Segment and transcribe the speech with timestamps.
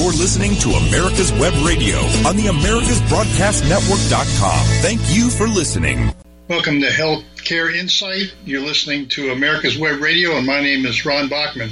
[0.00, 4.66] You're listening to America's Web Radio on the AmericasBroadcastNetwork.com.
[4.80, 6.14] Thank you for listening.
[6.48, 8.34] Welcome to Healthcare Insight.
[8.46, 11.68] You're listening to America's Web Radio, and my name is Ron Bachman.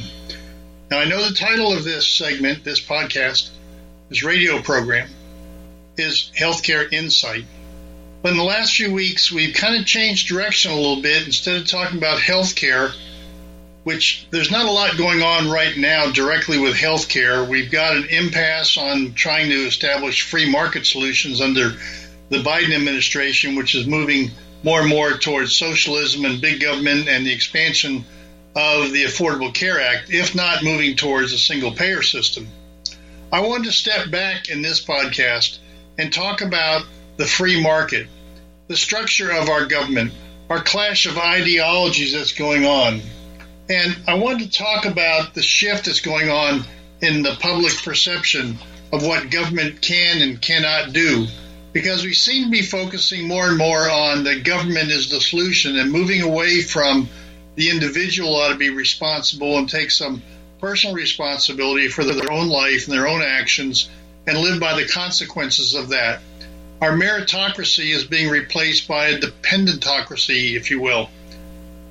[0.91, 3.49] Now, I know the title of this segment, this podcast,
[4.11, 5.08] this radio program,
[5.96, 7.46] is Healthcare Insight.
[8.20, 11.24] But in the last few weeks, we've kind of changed direction a little bit.
[11.24, 12.92] Instead of talking about healthcare,
[13.89, 18.05] which there's not a lot going on right now directly with healthcare, we've got an
[18.11, 21.70] impasse on trying to establish free market solutions under
[22.28, 24.30] the Biden administration, which is moving
[24.62, 28.05] more and more towards socialism and big government and the expansion
[28.55, 32.47] of the Affordable Care Act, if not moving towards a single payer system.
[33.33, 35.61] I wanted to step back in this podcast
[35.97, 36.84] and talk about
[37.16, 38.06] the free market,
[38.66, 40.12] the structure of our government,
[40.50, 43.00] our clash of ideologies that's going on.
[43.68, 46.64] And I wanted to talk about the shift that's going on
[47.00, 48.58] in the public perception
[48.92, 51.27] of what government can and cannot do.
[51.72, 55.77] Because we seem to be focusing more and more on the government is the solution
[55.78, 57.08] and moving away from
[57.56, 60.22] the individual ought to be responsible and take some
[60.60, 63.91] personal responsibility for their own life and their own actions
[64.27, 66.20] and live by the consequences of that
[66.80, 71.10] our meritocracy is being replaced by a dependentocracy, if you will.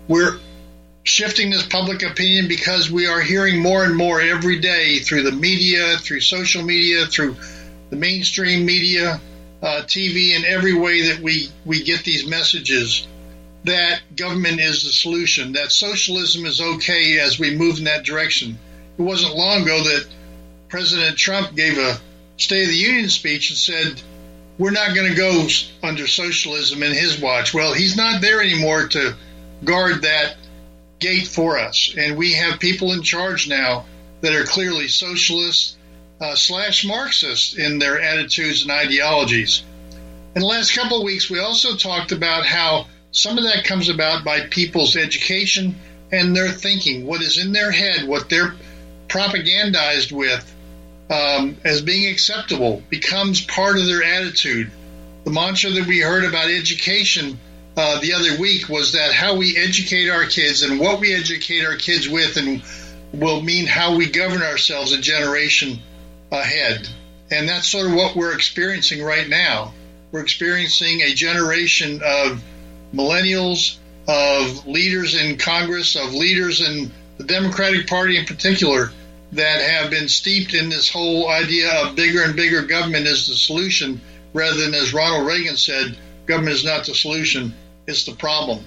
[0.08, 0.40] We're
[1.08, 5.32] shifting this public opinion because we are hearing more and more every day through the
[5.32, 7.38] media, through social media, through
[7.90, 9.22] the mainstream media,
[9.64, 13.08] uh, TV, and every way that we, we get these messages
[13.64, 18.60] that government is the solution, that socialism is okay as we move in that direction.
[18.98, 20.08] It wasn't long ago that
[20.68, 21.98] President Trump gave a
[22.36, 24.02] State of the Union speech and said,
[24.58, 25.48] we're not going to go
[25.84, 27.54] under socialism in his watch.
[27.54, 29.16] Well, he's not there anymore to
[29.64, 30.36] guard that
[31.00, 31.94] gate for us.
[31.98, 33.86] And we have people in charge now
[34.22, 35.78] that are clearly socialists
[36.20, 39.64] uh, slash Marxists in their attitudes and ideologies.
[40.36, 43.90] In the last couple of weeks, we also talked about how some of that comes
[43.90, 45.76] about by people's education
[46.12, 48.56] and their thinking, what is in their head, what they're
[49.08, 50.54] propagandized with
[51.10, 54.72] um, as being acceptable becomes part of their attitude.
[55.24, 57.40] The mantra that we heard about education
[57.78, 61.64] uh, the other week was that how we educate our kids and what we educate
[61.64, 62.64] our kids with and
[63.14, 65.80] will mean how we govern ourselves a generation
[66.32, 66.90] ahead.
[67.30, 69.74] And that's sort of what we're experiencing right now.
[70.12, 72.44] We're experiencing a generation of
[72.94, 73.78] millennials,
[74.08, 78.92] of leaders in Congress, of leaders in the Democratic Party in particular,
[79.34, 83.36] that have been steeped in this whole idea of bigger and bigger government is the
[83.36, 84.02] solution,
[84.34, 87.54] rather than, as Ronald Reagan said, government is not the solution,
[87.88, 88.64] it's the problem.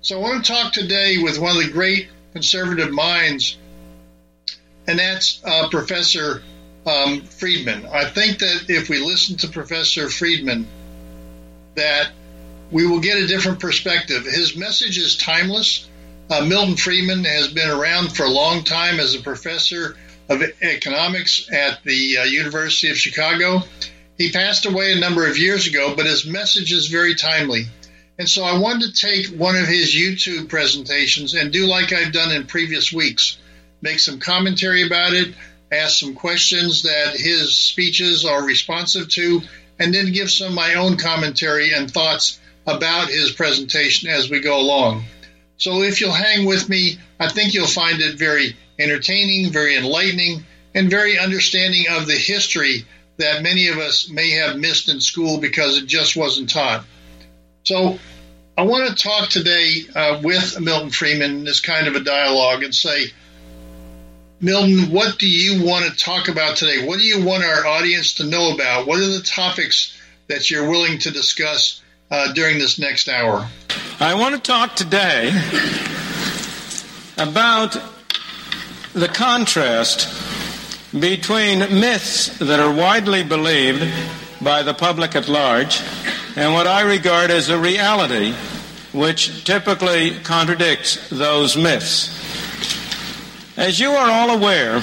[0.00, 3.58] So I want to talk today with one of the great conservative minds,
[4.86, 6.42] and that's uh, Professor
[6.86, 7.86] um, Friedman.
[7.86, 10.66] I think that if we listen to Professor Friedman,
[11.74, 12.10] that
[12.70, 14.24] we will get a different perspective.
[14.24, 15.88] His message is timeless.
[16.30, 19.96] Uh, Milton Friedman has been around for a long time as a professor
[20.28, 23.60] of economics at the uh, University of Chicago.
[24.16, 27.66] He passed away a number of years ago, but his message is very timely.
[28.18, 32.12] And so I wanted to take one of his YouTube presentations and do like I've
[32.12, 33.38] done in previous weeks
[33.82, 35.34] make some commentary about it,
[35.70, 39.42] ask some questions that his speeches are responsive to,
[39.78, 44.40] and then give some of my own commentary and thoughts about his presentation as we
[44.40, 45.04] go along.
[45.56, 50.44] So if you'll hang with me, I think you'll find it very entertaining, very enlightening,
[50.74, 52.86] and very understanding of the history
[53.18, 56.84] that many of us may have missed in school because it just wasn't taught.
[57.64, 57.98] So
[58.56, 62.62] I want to talk today uh, with Milton Friedman in this kind of a dialogue
[62.62, 63.06] and say,
[64.40, 66.86] Milton, what do you want to talk about today?
[66.86, 68.86] What do you want our audience to know about?
[68.86, 69.96] What are the topics
[70.28, 73.48] that you're willing to discuss uh, during this next hour.
[73.98, 75.28] I want to talk today
[77.16, 77.76] about
[78.92, 80.08] the contrast
[80.98, 83.90] between myths that are widely believed
[84.42, 85.80] by the public at large
[86.36, 88.34] and what I regard as a reality
[88.92, 92.18] which typically contradicts those myths.
[93.56, 94.80] As you are all aware,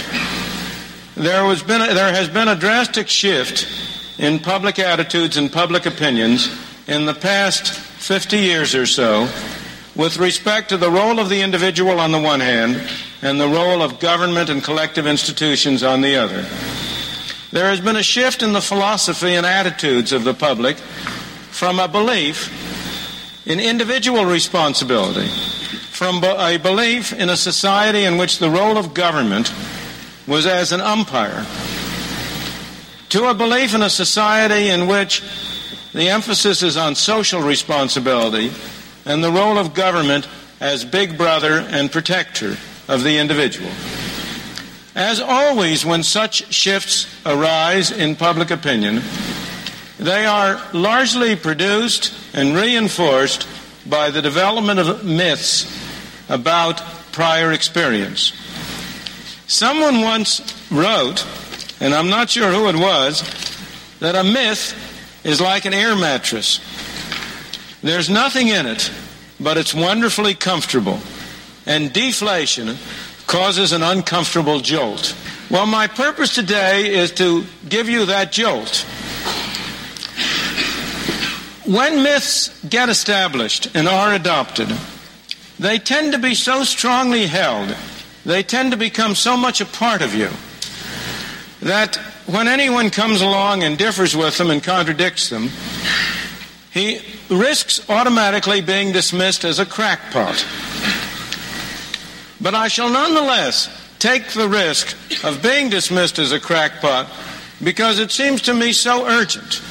[1.16, 3.68] there, was been a, there has been a drastic shift
[4.20, 6.56] in public attitudes and public opinions
[6.88, 9.28] in the past 50 years or so
[9.96, 12.82] with respect to the role of the individual on the one hand
[13.22, 16.46] and the role of government and collective institutions on the other.
[17.52, 20.78] There has been a shift in the philosophy and attitudes of the public
[21.60, 22.48] from a belief
[23.46, 25.28] in individual responsibility,
[25.92, 29.54] from a belief in a society in which the role of government
[30.26, 31.46] was as an umpire
[33.10, 35.22] to a belief in a society in which
[35.92, 38.54] the emphasis is on social responsibility
[39.06, 40.30] and the role of government
[40.62, 42.56] as big brother and protector
[42.88, 43.72] of the individual.
[44.96, 49.02] As always, when such shifts arise in public opinion,
[50.00, 53.48] they are largely produced and reinforced
[53.86, 55.68] by the development of myths
[56.30, 56.82] about
[57.12, 58.34] prior experience.
[59.48, 60.42] Someone once
[60.72, 61.26] wrote,
[61.82, 63.22] and I'm not sure who it was,
[64.00, 64.74] that a myth
[65.26, 66.60] is like an air mattress.
[67.82, 68.92] There's nothing in it,
[69.40, 71.00] but it's wonderfully comfortable.
[71.66, 72.78] And deflation
[73.28, 75.16] causes an uncomfortable jolt.
[75.50, 78.86] Well, my purpose today is to give you that jolt.
[81.70, 84.76] When myths get established and are adopted,
[85.60, 87.76] they tend to be so strongly held,
[88.26, 90.30] they tend to become so much a part of you,
[91.62, 95.50] that when anyone comes along and differs with them and contradicts them,
[96.72, 100.44] he risks automatically being dismissed as a crackpot.
[102.42, 103.70] But I shall nonetheless
[104.00, 107.06] take the risk of being dismissed as a crackpot
[107.64, 109.62] because it seems to me so urgent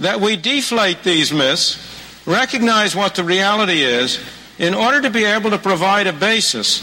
[0.00, 1.78] that we deflate these myths,
[2.26, 4.18] recognize what the reality is,
[4.58, 6.78] in order to be able to provide a basis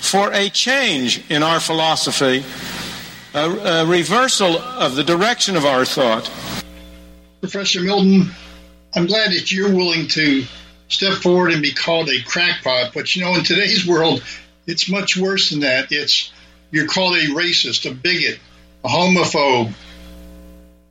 [0.00, 2.44] for a change in our philosophy,
[3.34, 6.30] a, a reversal of the direction of our thought.
[7.40, 8.30] Professor Milton,
[8.94, 10.44] I'm glad that you're willing to
[10.88, 14.24] step forward and be called a crackpot, but you know, in today's world,
[14.66, 15.92] it's much worse than that.
[15.92, 16.32] It's
[16.72, 18.40] you're called a racist, a bigot,
[18.84, 19.72] a homophobe,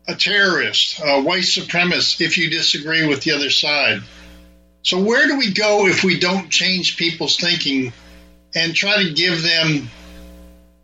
[0.10, 4.02] a terrorist, a white supremacist if you disagree with the other side.
[4.82, 7.94] So, where do we go if we don't change people's thinking
[8.56, 9.90] and try to give them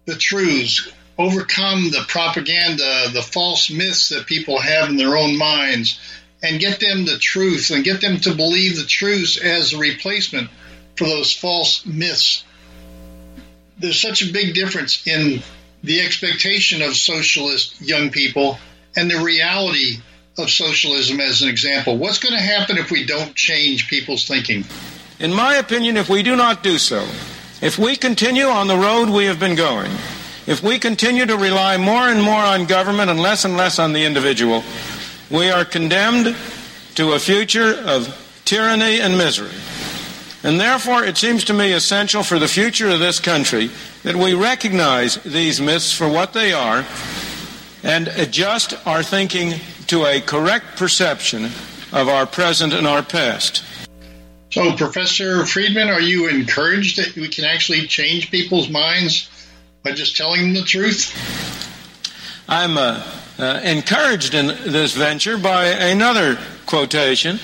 [0.06, 6.00] the truths, overcome the propaganda, the false myths that people have in their own minds,
[6.44, 10.52] and get them the truth and get them to believe the truths as a replacement
[10.98, 12.44] for those false myths?
[13.80, 15.42] There's such a big difference in
[15.84, 18.60] the expectation of socialist young people
[18.96, 19.98] and the reality
[20.38, 21.98] of socialism as an example.
[21.98, 24.66] What's going to happen if we don't change people's thinking?
[25.20, 27.08] In my opinion, if we do not do so,
[27.62, 29.92] if we continue on the road we have been going,
[30.46, 33.94] if we continue to rely more and more on government and less and less on
[33.94, 34.64] the individual,
[35.32, 36.36] we are condemned
[36.96, 39.50] to a future of tyranny and misery.
[40.44, 43.72] And therefore, it seems to me essential for the future of this country
[44.04, 46.86] that we recognize these myths for what they are
[47.86, 49.54] and adjust our thinking
[49.86, 51.46] to a correct perception
[51.94, 53.64] of our present and our past.
[54.52, 59.30] So, Professor Friedman, are you encouraged that we can actually change people's minds
[59.84, 61.14] by just telling them the truth?
[62.50, 63.06] I'm uh,
[63.38, 67.38] uh, encouraged in this venture by another quotation,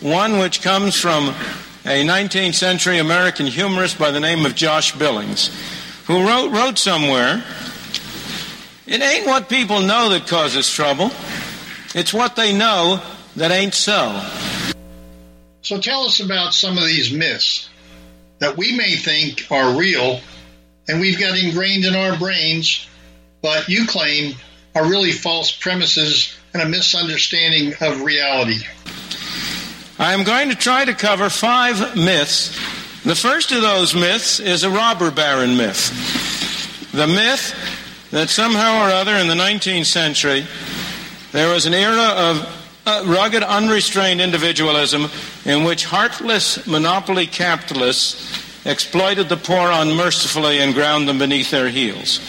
[0.00, 1.28] one which comes from
[1.84, 5.50] a 19th century American humorist by the name of Josh Billings,
[6.06, 7.44] who wrote, wrote somewhere
[8.86, 11.10] it ain't what people know that causes trouble.
[11.94, 13.00] It's what they know
[13.36, 14.20] that ain't so.
[15.62, 17.68] So tell us about some of these myths
[18.40, 20.20] that we may think are real
[20.88, 22.86] and we've got ingrained in our brains,
[23.40, 24.34] but you claim
[24.74, 28.60] are really false premises and a misunderstanding of reality.
[29.98, 32.50] I'm going to try to cover five myths.
[33.04, 36.90] The first of those myths is a robber baron myth.
[36.92, 37.54] The myth
[38.14, 40.46] that somehow or other in the 19th century
[41.32, 45.06] there was an era of uh, rugged, unrestrained individualism
[45.44, 52.20] in which heartless monopoly capitalists exploited the poor unmercifully and ground them beneath their heels.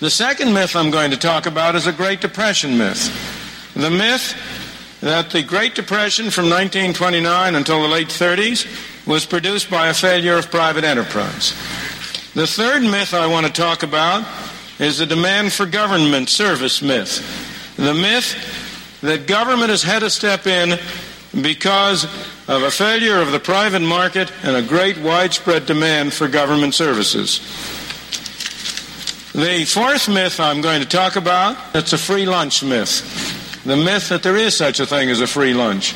[0.00, 3.72] The second myth I'm going to talk about is a Great Depression myth.
[3.74, 4.34] The myth
[5.02, 10.36] that the Great Depression from 1929 until the late 30s was produced by a failure
[10.36, 11.54] of private enterprise.
[12.36, 14.22] The third myth I want to talk about
[14.78, 17.24] is the demand for government service myth.
[17.76, 20.78] The myth that government has had to step in
[21.40, 22.04] because
[22.46, 27.38] of a failure of the private market and a great widespread demand for government services.
[29.32, 33.64] The fourth myth I'm going to talk about, it's a free lunch myth.
[33.64, 35.94] The myth that there is such a thing as a free lunch.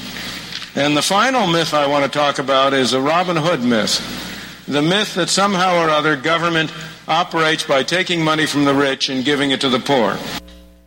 [0.74, 4.29] And the final myth I want to talk about is a Robin Hood myth
[4.70, 6.72] the myth that somehow or other government
[7.08, 10.16] operates by taking money from the rich and giving it to the poor.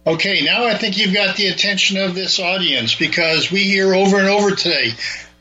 [0.08, 4.18] Okay, now I think you've got the attention of this audience because we hear over
[4.18, 4.92] and over today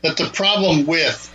[0.01, 1.29] that the problem with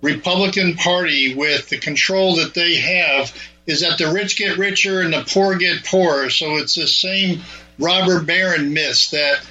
[0.00, 3.34] Republican Party, with the control that they have
[3.66, 6.30] is that the rich get richer and the poor get poorer.
[6.30, 7.40] So it's the same
[7.78, 9.44] robber baron myth that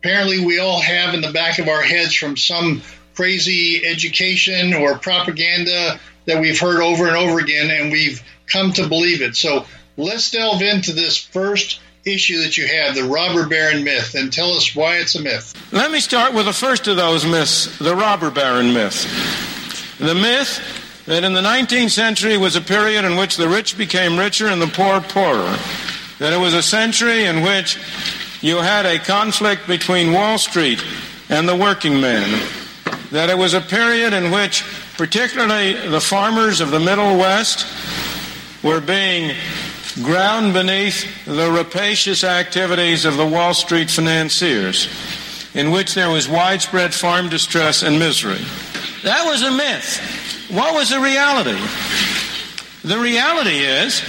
[0.00, 2.82] apparently we all have in the back of our heads from some
[3.14, 5.98] crazy education or propaganda
[6.28, 9.34] that we've heard over and over again, and we've come to believe it.
[9.34, 9.64] So
[9.96, 14.50] let's delve into this first issue that you have, the robber baron myth, and tell
[14.52, 15.54] us why it's a myth.
[15.72, 19.06] Let me start with the first of those myths, the robber baron myth.
[19.98, 20.60] The myth
[21.06, 24.60] that in the 19th century was a period in which the rich became richer and
[24.60, 25.56] the poor poorer.
[26.18, 27.78] That it was a century in which
[28.42, 30.84] you had a conflict between Wall Street
[31.30, 32.46] and the working man.
[33.12, 34.62] That it was a period in which
[34.98, 37.66] particularly the farmers of the Middle West
[38.64, 39.34] were being
[40.02, 44.88] ground beneath the rapacious activities of the Wall Street financiers,
[45.54, 48.40] in which there was widespread farm distress and misery.
[49.04, 50.48] That was a myth.
[50.50, 51.56] What was the reality?
[52.82, 54.02] The reality is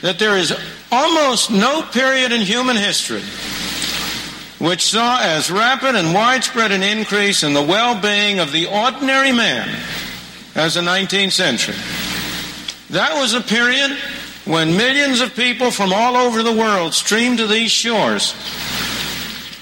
[0.00, 0.56] that there is
[0.90, 3.22] almost no period in human history
[4.58, 9.68] which saw as rapid and widespread an increase in the well-being of the ordinary man
[10.56, 11.76] as the 19th century.
[12.90, 13.96] That was a period
[14.46, 18.34] when millions of people from all over the world streamed to these shores.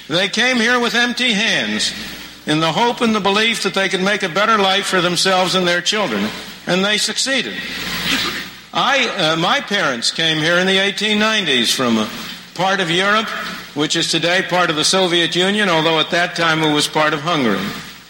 [0.07, 1.93] They came here with empty hands
[2.47, 5.55] in the hope and the belief that they could make a better life for themselves
[5.55, 6.29] and their children.
[6.65, 7.55] And they succeeded.
[8.73, 12.09] I, uh, my parents came here in the 1890s from a
[12.55, 13.27] part of Europe,
[13.75, 17.13] which is today part of the Soviet Union, although at that time it was part
[17.13, 17.59] of Hungary.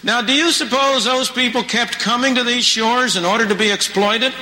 [0.05, 3.71] Now, do you suppose those people kept coming to these shores in order to be
[3.71, 4.33] exploited?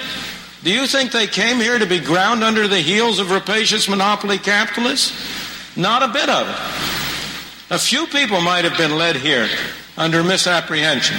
[0.62, 4.38] Do you think they came here to be ground under the heels of rapacious monopoly
[4.38, 5.78] capitalists?
[5.78, 7.74] Not a bit of it.
[7.74, 9.48] A few people might have been led here
[9.98, 11.18] under misapprehension.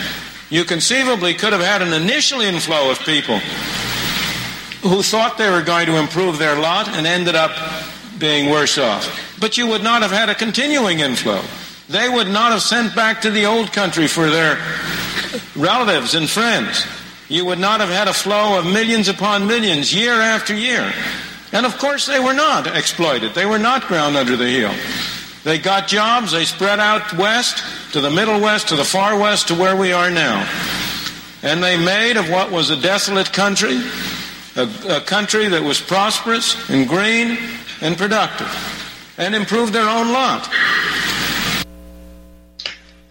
[0.51, 3.39] You conceivably could have had an initial inflow of people
[4.83, 7.53] who thought they were going to improve their lot and ended up
[8.19, 9.09] being worse off.
[9.41, 11.43] But you would not have had a continuing inflow.
[11.89, 14.59] They would not have sent back to the old country for their
[15.55, 16.87] relatives and friends.
[17.29, 20.93] You would not have had a flow of millions upon millions year after year.
[21.53, 23.35] And of course, they were not exploited.
[23.35, 24.75] They were not ground under the heel.
[25.45, 27.63] They got jobs, they spread out west,
[27.93, 30.49] to the Middle West, to the far west, to where we are now.
[31.43, 33.79] And they made of what was a desolate country
[34.57, 37.39] a, a country that was prosperous and green
[37.81, 38.49] and productive
[39.19, 40.49] and improved their own lot.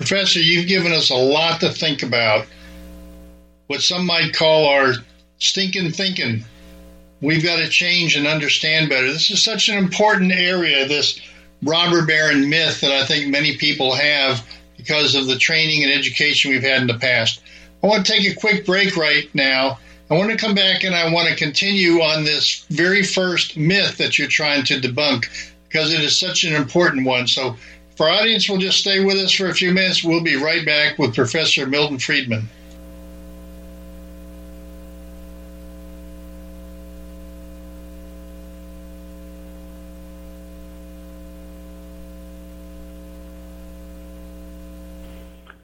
[0.08, 2.46] Professor, you've given us a lot to think about.
[3.68, 4.94] What some might call our
[5.40, 6.44] stinking thinking.
[7.22, 9.12] We've got to change and understand better.
[9.12, 11.20] This is such an important area, this
[11.62, 14.46] robber baron myth that I think many people have
[14.76, 17.42] because of the training and education we've had in the past.
[17.82, 19.80] I want to take a quick break right now.
[20.12, 23.98] I want to come back and I want to continue on this very first myth
[23.98, 25.28] that you're trying to debunk
[25.68, 27.28] because it is such an important one.
[27.28, 27.56] So,
[28.02, 30.98] our audience will just stay with us for a few minutes, we'll be right back
[30.98, 32.50] with Professor Milton Friedman.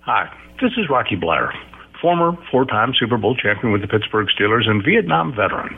[0.01, 1.51] Hi, this is Rocky Bleier,
[2.01, 5.77] former four time Super Bowl champion with the Pittsburgh Steelers and Vietnam veteran.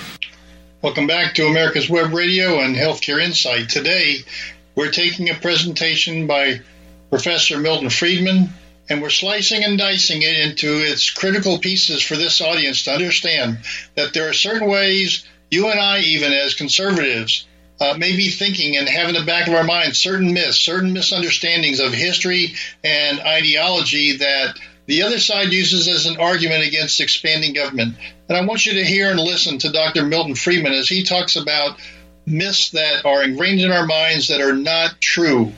[0.81, 3.69] Welcome back to America's Web Radio and Healthcare Insight.
[3.69, 4.15] Today,
[4.73, 6.61] we're taking a presentation by
[7.11, 8.49] Professor Milton Friedman
[8.89, 13.59] and we're slicing and dicing it into its critical pieces for this audience to understand
[13.93, 17.45] that there are certain ways you and I, even as conservatives,
[17.79, 20.93] uh, may be thinking and have in the back of our minds certain myths, certain
[20.93, 24.57] misunderstandings of history and ideology that
[24.91, 27.95] the other side uses as an argument against expanding government.
[28.27, 30.03] And I want you to hear and listen to Dr.
[30.03, 31.79] Milton Friedman as he talks about
[32.25, 35.53] myths that are ingrained in our minds that are not true.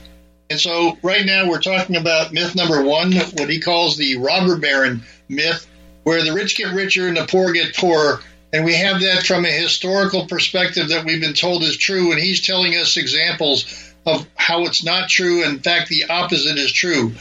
[0.50, 4.56] And so, right now, we're talking about myth number one, what he calls the robber
[4.56, 5.66] baron myth,
[6.04, 8.20] where the rich get richer and the poor get poorer.
[8.52, 12.12] And we have that from a historical perspective that we've been told is true.
[12.12, 15.42] And he's telling us examples of how it's not true.
[15.42, 17.14] In fact, the opposite is true.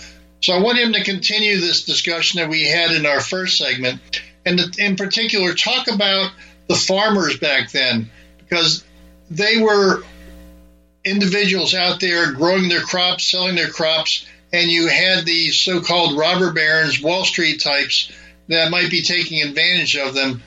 [0.43, 4.01] So I want him to continue this discussion that we had in our first segment.
[4.45, 6.33] And in particular, talk about
[6.67, 8.83] the farmers back then, because
[9.31, 10.03] they were
[11.05, 16.17] individuals out there growing their crops, selling their crops, and you had these so called
[16.17, 18.11] robber barons, Wall Street types
[18.49, 20.43] that might be taking advantage of them.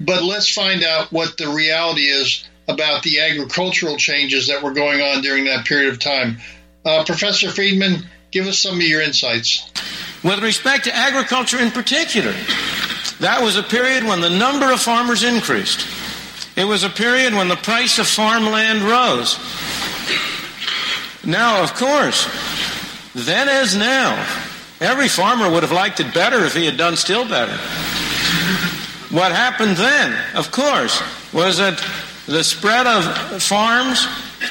[0.00, 5.02] But let's find out what the reality is about the agricultural changes that were going
[5.02, 6.38] on during that period of time.
[6.82, 9.70] Uh, Professor Friedman, give us some of your insights.
[10.22, 12.34] With respect to agriculture in particular,
[13.20, 15.86] that was a period when the number of farmers increased.
[16.56, 19.38] It was a period when the price of farmland rose.
[21.24, 22.28] Now, of course,
[23.14, 24.26] then as now,
[24.80, 27.56] every farmer would have liked it better if he had done still better.
[29.10, 31.00] What happened then, of course,
[31.32, 31.82] was that
[32.26, 34.06] the spread of farms,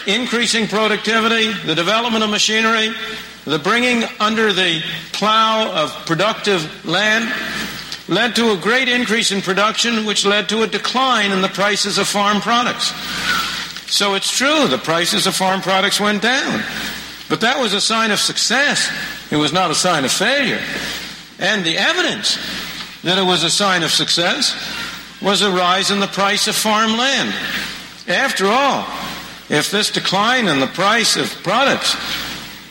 [0.07, 2.89] increasing productivity, the development of machinery,
[3.47, 4.81] the bringing under the
[5.13, 7.33] plow of productive land
[8.09, 11.97] led to a great increase in production, which led to a decline in the prices
[11.97, 12.91] of farm products.
[13.89, 16.61] So it's true, the prices of farm products went down.
[17.29, 18.91] But that was a sign of success.
[19.31, 20.61] It was not a sign of failure.
[21.39, 22.37] And the evidence
[23.03, 24.55] that it was a sign of success
[25.21, 27.33] was a rise in the price of farmland.
[28.09, 28.85] After all,
[29.49, 31.95] if this decline in the price of products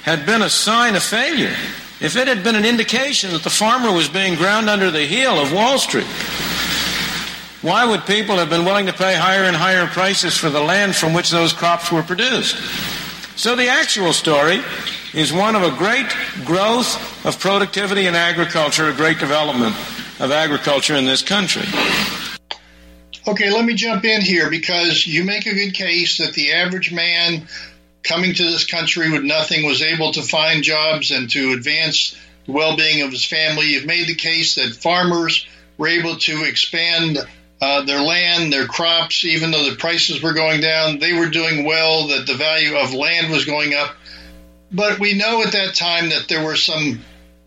[0.07, 1.53] had been a sign of failure,
[2.01, 5.33] if it had been an indication that the farmer was being ground under the heel
[5.33, 6.07] of Wall Street,
[7.61, 10.95] why would people have been willing to pay higher and higher prices for the land
[10.95, 12.57] from which those crops were produced?
[13.35, 14.61] So the actual story
[15.13, 16.07] is one of a great
[16.45, 19.75] growth of productivity in agriculture, a great development
[20.21, 21.67] of agriculture in this country.
[23.27, 26.93] Okay, let me jump in here because you make a good case that the average
[26.93, 27.49] man
[28.07, 32.17] coming to this country with nothing was able to find jobs and to advance
[32.47, 33.67] the well-being of his family.
[33.67, 37.19] You've made the case that farmers were able to expand
[37.61, 41.65] uh, their land, their crops, even though the prices were going down, they were doing
[41.65, 43.97] well, that the value of land was going up.
[44.71, 47.01] But we know at that time that there were some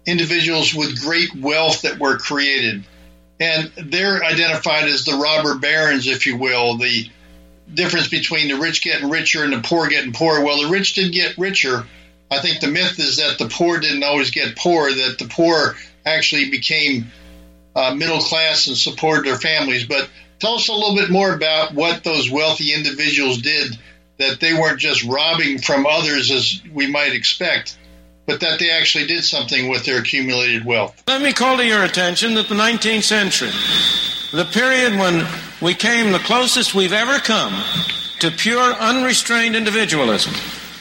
[0.06, 2.84] individuals with great wealth that were created.
[3.40, 7.10] And they're identified as the robber barons, if you will, the
[7.74, 10.44] difference between the rich getting richer and the poor getting poorer.
[10.44, 11.86] Well, the rich did get richer.
[12.32, 15.76] I think the myth is that the poor didn't always get poor, that the poor
[16.06, 17.12] actually became
[17.76, 19.86] uh, middle class and supported their families.
[19.86, 23.78] But tell us a little bit more about what those wealthy individuals did,
[24.18, 27.78] that they weren't just robbing from others as we might expect,
[28.26, 31.02] but that they actually did something with their accumulated wealth.
[31.08, 33.52] Let me call to your attention that the 19th century,
[34.32, 35.26] the period when
[35.62, 37.54] we came the closest we've ever come
[38.20, 40.34] to pure unrestrained individualism,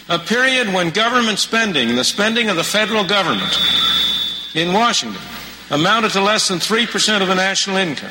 [0.09, 3.59] a period when government spending, the spending of the federal government
[4.55, 5.21] in Washington,
[5.71, 8.11] amounted to less than 3% of the national income,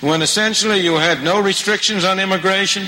[0.00, 2.84] when essentially you had no restrictions on immigration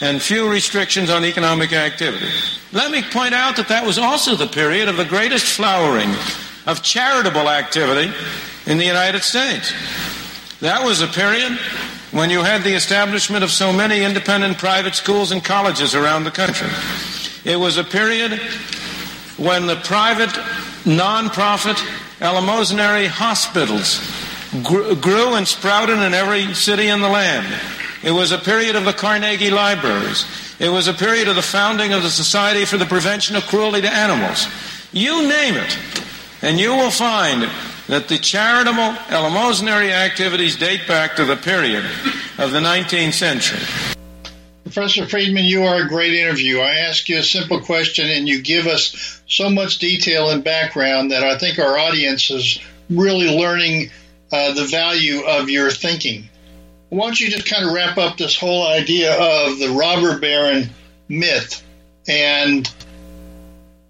[0.00, 2.28] and few restrictions on economic activity.
[2.72, 6.10] Let me point out that that was also the period of the greatest flowering
[6.66, 8.12] of charitable activity
[8.66, 9.72] in the United States.
[10.60, 11.58] That was a period
[12.12, 16.30] when you had the establishment of so many independent private schools and colleges around the
[16.30, 16.68] country.
[17.44, 18.38] It was a period
[19.38, 20.30] when the private,
[20.86, 21.76] non-profit,
[22.20, 23.98] eleemosynary hospitals
[24.62, 27.46] grew and sprouted in every city in the land.
[28.04, 30.26] It was a period of the Carnegie Libraries.
[30.60, 33.80] It was a period of the founding of the Society for the Prevention of Cruelty
[33.80, 34.46] to Animals.
[34.92, 35.78] You name it,
[36.42, 37.48] and you will find
[37.88, 41.84] that the charitable eleemosynary activities date back to the period
[42.38, 43.92] of the 19th century.
[44.62, 46.60] Professor Friedman, you are a great interview.
[46.60, 51.10] I ask you a simple question and you give us so much detail and background
[51.10, 53.90] that I think our audience is really learning
[54.32, 56.28] uh, the value of your thinking.
[56.88, 60.70] Why don't you just kind of wrap up this whole idea of the robber baron
[61.08, 61.62] myth
[62.08, 62.70] and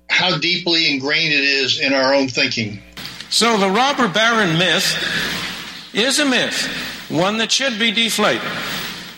[0.08, 2.82] how deeply ingrained it is in our own thinking?
[3.32, 6.66] So the robber baron myth is a myth,
[7.08, 8.46] one that should be deflated.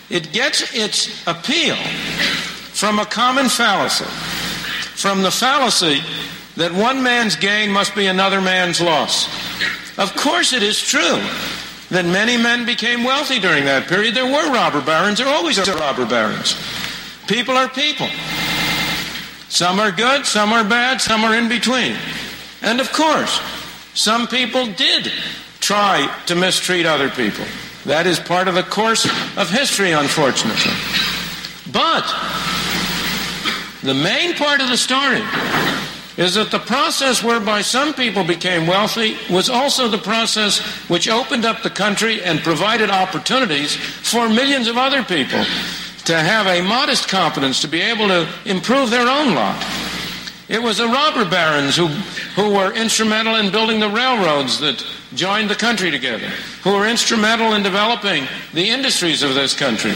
[0.09, 4.05] It gets its appeal from a common fallacy,
[4.95, 6.01] from the fallacy
[6.57, 9.27] that one man's gain must be another man's loss.
[9.99, 11.21] Of course, it is true
[11.91, 14.15] that many men became wealthy during that period.
[14.15, 16.55] There were robber barons, there always are robber barons.
[17.27, 18.09] People are people.
[19.49, 21.97] Some are good, some are bad, some are in between.
[22.63, 23.41] And of course,
[23.95, 25.11] some people did
[25.61, 27.45] try to mistreat other people.
[27.87, 29.05] That is part of the course
[29.37, 30.73] of history, unfortunately.
[31.73, 32.05] But
[33.83, 35.23] the main part of the story
[36.17, 41.45] is that the process whereby some people became wealthy was also the process which opened
[41.45, 45.45] up the country and provided opportunities for millions of other people
[46.05, 49.94] to have a modest competence to be able to improve their own lot.
[50.49, 51.87] It was the robber barons who,
[52.37, 56.29] who were instrumental in building the railroads that joined the country together,
[56.63, 59.95] who were instrumental in developing the industries of this country,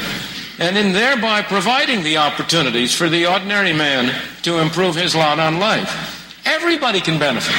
[0.58, 5.58] and in thereby providing the opportunities for the ordinary man to improve his lot on
[5.58, 6.42] life.
[6.46, 7.54] Everybody can benefit.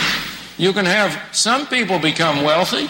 [0.58, 2.90] You can have some people become wealthy,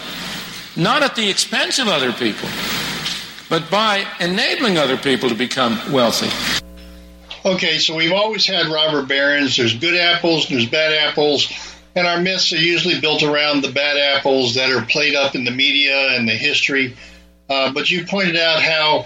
[0.81, 2.47] not at the expense of other people,
[3.49, 6.58] but by enabling other people to become wealthy.
[7.45, 9.55] Okay, so we've always had robber barons.
[9.55, 11.51] There's good apples, there's bad apples,
[11.95, 15.45] and our myths are usually built around the bad apples that are played up in
[15.45, 16.97] the media and the history.
[17.49, 19.05] Uh, but you pointed out how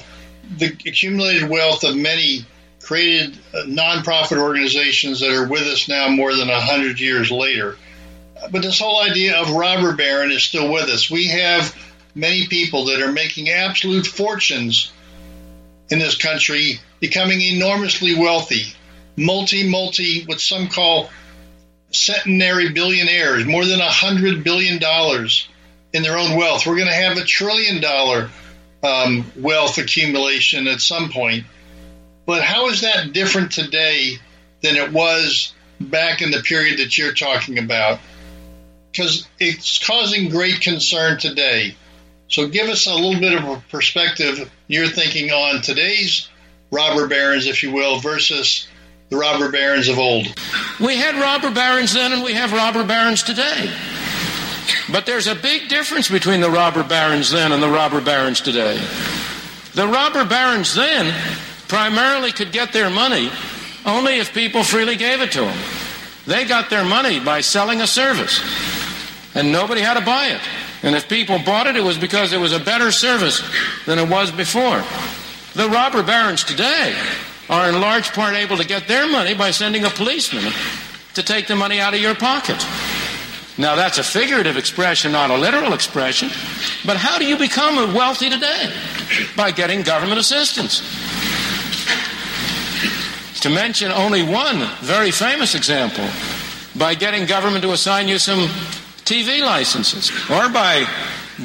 [0.57, 2.45] the accumulated wealth of many
[2.81, 7.77] created uh, nonprofit organizations that are with us now more than 100 years later.
[8.51, 11.09] But this whole idea of robber baron is still with us.
[11.09, 11.73] We have
[12.15, 14.91] many people that are making absolute fortunes
[15.93, 18.73] in this country becoming enormously wealthy,
[19.15, 21.07] multi, multi, what some call
[21.91, 25.47] centenary billionaires, more than a hundred billion dollars
[25.93, 26.65] in their own wealth.
[26.65, 28.31] We're going to have a trillion dollar
[28.81, 31.45] um, wealth accumulation at some point.
[32.25, 34.17] But how is that different today
[34.61, 37.99] than it was back in the period that you're talking about?
[38.91, 41.75] Because it's causing great concern today.
[42.29, 46.29] So give us a little bit of a perspective you're thinking on today's
[46.71, 48.67] robber barons, if you will, versus
[49.09, 50.27] the robber barons of old.
[50.79, 53.71] We had robber barons then and we have robber barons today.
[54.91, 58.81] But there's a big difference between the robber barons then and the robber barons today.
[59.73, 61.13] The robber barons then
[61.67, 63.31] primarily could get their money
[63.85, 65.57] only if people freely gave it to them.
[66.25, 68.39] They got their money by selling a service,
[69.35, 70.41] and nobody had to buy it.
[70.83, 73.41] And if people bought it, it was because it was a better service
[73.85, 74.83] than it was before.
[75.53, 76.95] The robber barons today
[77.49, 80.51] are in large part able to get their money by sending a policeman
[81.13, 82.57] to take the money out of your pocket.
[83.57, 86.29] Now, that's a figurative expression, not a literal expression.
[86.85, 88.73] But how do you become wealthy today?
[89.37, 90.81] By getting government assistance.
[93.41, 96.07] To mention only one very famous example,
[96.75, 98.49] by getting government to assign you some
[99.05, 100.85] TV licenses, or by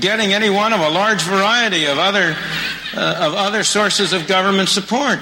[0.00, 2.36] getting any one of a large variety of other,
[2.94, 5.18] uh, of other sources of government support.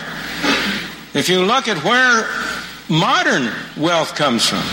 [1.15, 2.29] If you look at where
[2.89, 4.65] modern wealth comes from,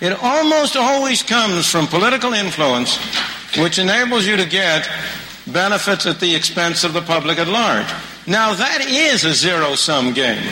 [0.00, 2.96] it almost always comes from political influence,
[3.56, 4.88] which enables you to get
[5.46, 7.86] benefits at the expense of the public at large.
[8.26, 10.42] Now, that is a zero sum game.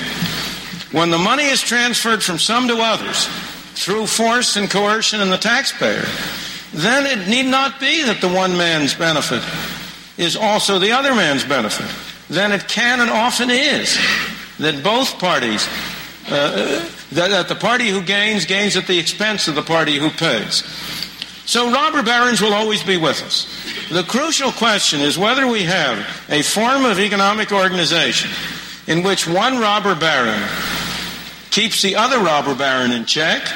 [0.92, 3.28] When the money is transferred from some to others,
[3.82, 6.04] through force and coercion and the taxpayer,
[6.72, 9.42] then it need not be that the one man's benefit
[10.16, 11.90] is also the other man's benefit.
[12.28, 13.98] Then it can and often is
[14.58, 15.68] that both parties,
[16.28, 20.10] uh, that, that the party who gains, gains at the expense of the party who
[20.10, 20.62] pays.
[21.44, 23.46] So robber barons will always be with us.
[23.90, 25.98] The crucial question is whether we have
[26.30, 28.30] a form of economic organization
[28.86, 30.40] in which one robber baron
[31.52, 33.46] keeps the other robber baron in check,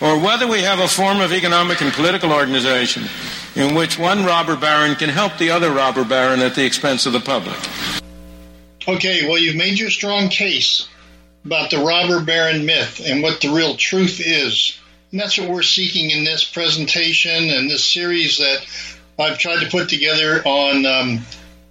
[0.00, 3.04] or whether we have a form of economic and political organization
[3.54, 7.12] in which one robber baron can help the other robber baron at the expense of
[7.12, 7.56] the public.
[8.88, 10.88] Okay, well, you've made your strong case
[11.44, 14.78] about the robber baron myth and what the real truth is.
[15.12, 18.66] And that's what we're seeking in this presentation and this series that
[19.18, 21.20] I've tried to put together on, um,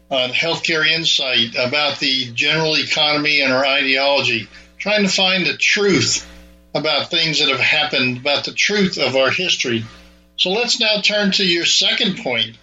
[0.10, 4.48] on Healthcare Insight about the general economy and our ideology
[4.82, 6.28] trying to find the truth
[6.74, 9.86] about things that have happened, about the truth of our history.
[10.38, 12.58] So let's now turn to your second point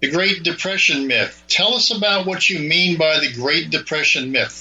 [0.00, 1.40] the Great Depression myth.
[1.46, 4.60] Tell us about what you mean by the Great Depression myth.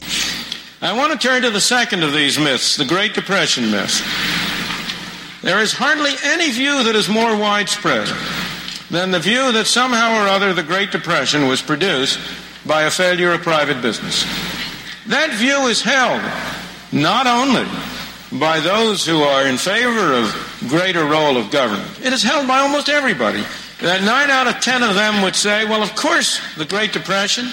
[0.79, 3.99] I want to turn to the second of these myths, the Great Depression myth.
[5.41, 8.07] There is hardly any view that is more widespread
[8.91, 12.19] than the view that somehow or other the Great Depression was produced
[12.63, 14.23] by a failure of private business.
[15.07, 16.21] That view is held
[16.95, 17.67] not only
[18.39, 22.59] by those who are in favor of greater role of government, it is held by
[22.59, 23.43] almost everybody.
[23.81, 27.47] That nine out of ten of them would say, well, of course, the Great Depression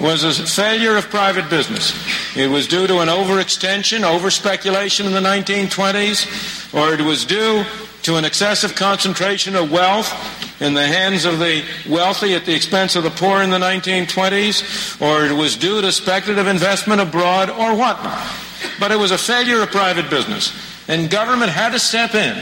[0.00, 1.94] was a failure of private business.
[2.36, 7.64] It was due to an overextension, over speculation in the 1920s, or it was due
[8.02, 10.12] to an excessive concentration of wealth
[10.60, 15.00] in the hands of the wealthy at the expense of the poor in the 1920s,
[15.00, 18.47] or it was due to speculative investment abroad, or whatnot.
[18.78, 20.52] But it was a failure of private business,
[20.88, 22.36] and government had to step in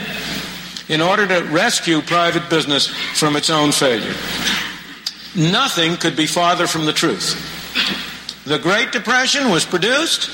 [0.89, 4.15] in order to rescue private business from its own failure.
[5.35, 7.35] Nothing could be farther from the truth.
[8.45, 10.29] The Great Depression was produced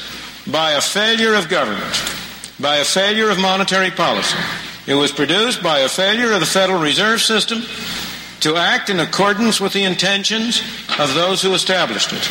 [0.51, 1.95] by a failure of government,
[2.59, 4.37] by a failure of monetary policy.
[4.85, 7.63] It was produced by a failure of the Federal Reserve System
[8.41, 10.61] to act in accordance with the intentions
[10.99, 12.29] of those who established it.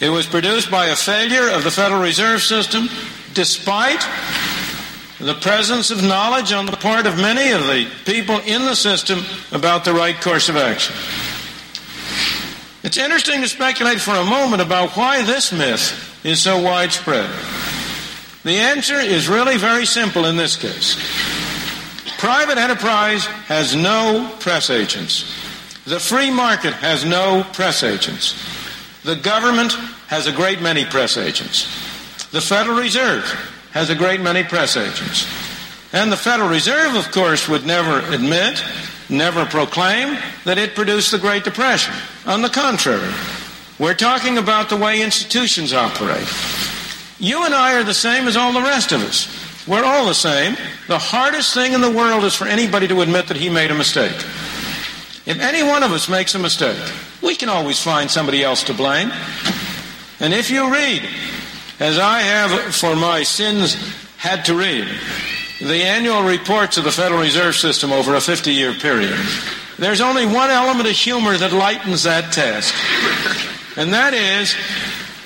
[0.00, 2.88] It was produced by a failure of the Federal Reserve System
[3.34, 4.06] despite
[5.18, 9.20] the presence of knowledge on the part of many of the people in the system
[9.50, 10.94] about the right course of action.
[12.84, 17.28] It's interesting to speculate for a moment about why this myth is so widespread.
[18.44, 20.94] The answer is really very simple in this case.
[22.18, 25.24] Private enterprise has no press agents.
[25.84, 28.34] The free market has no press agents.
[29.08, 29.72] The government
[30.08, 31.64] has a great many press agents.
[32.30, 33.24] The Federal Reserve
[33.72, 35.26] has a great many press agents.
[35.94, 38.62] And the Federal Reserve, of course, would never admit,
[39.08, 41.94] never proclaim that it produced the Great Depression.
[42.26, 43.10] On the contrary,
[43.78, 46.28] we're talking about the way institutions operate.
[47.18, 49.26] You and I are the same as all the rest of us.
[49.66, 50.54] We're all the same.
[50.86, 53.74] The hardest thing in the world is for anybody to admit that he made a
[53.74, 54.22] mistake.
[55.28, 56.82] If any one of us makes a mistake,
[57.22, 59.12] we can always find somebody else to blame.
[60.20, 61.06] And if you read,
[61.78, 63.74] as I have for my sins
[64.16, 64.88] had to read,
[65.60, 69.18] the annual reports of the Federal Reserve System over a 50 year period,
[69.78, 72.74] there's only one element of humor that lightens that task.
[73.76, 74.56] And that is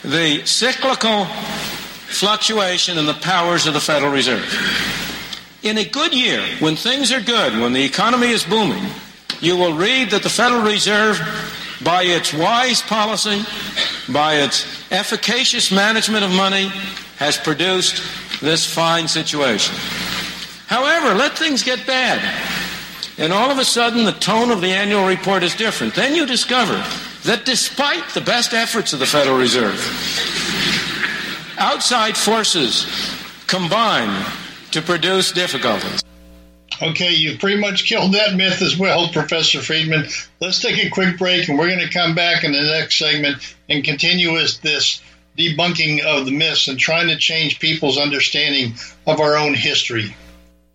[0.02, 4.50] the cyclical fluctuation in the powers of the Federal Reserve.
[5.62, 8.84] In a good year, when things are good, when the economy is booming,
[9.42, 11.18] you will read that the Federal Reserve,
[11.84, 13.42] by its wise policy,
[14.10, 16.68] by its efficacious management of money,
[17.18, 18.02] has produced
[18.40, 19.74] this fine situation.
[20.68, 22.22] However, let things get bad.
[23.18, 25.94] And all of a sudden, the tone of the annual report is different.
[25.94, 26.74] Then you discover
[27.24, 29.78] that despite the best efforts of the Federal Reserve,
[31.58, 32.86] outside forces
[33.48, 34.24] combine
[34.70, 36.02] to produce difficulties.
[36.80, 40.06] Okay, you've pretty much killed that myth as well, Professor Friedman.
[40.40, 43.54] Let's take a quick break, and we're going to come back in the next segment
[43.68, 45.00] and continue with this
[45.36, 48.74] debunking of the myths and trying to change people's understanding
[49.06, 50.14] of our own history.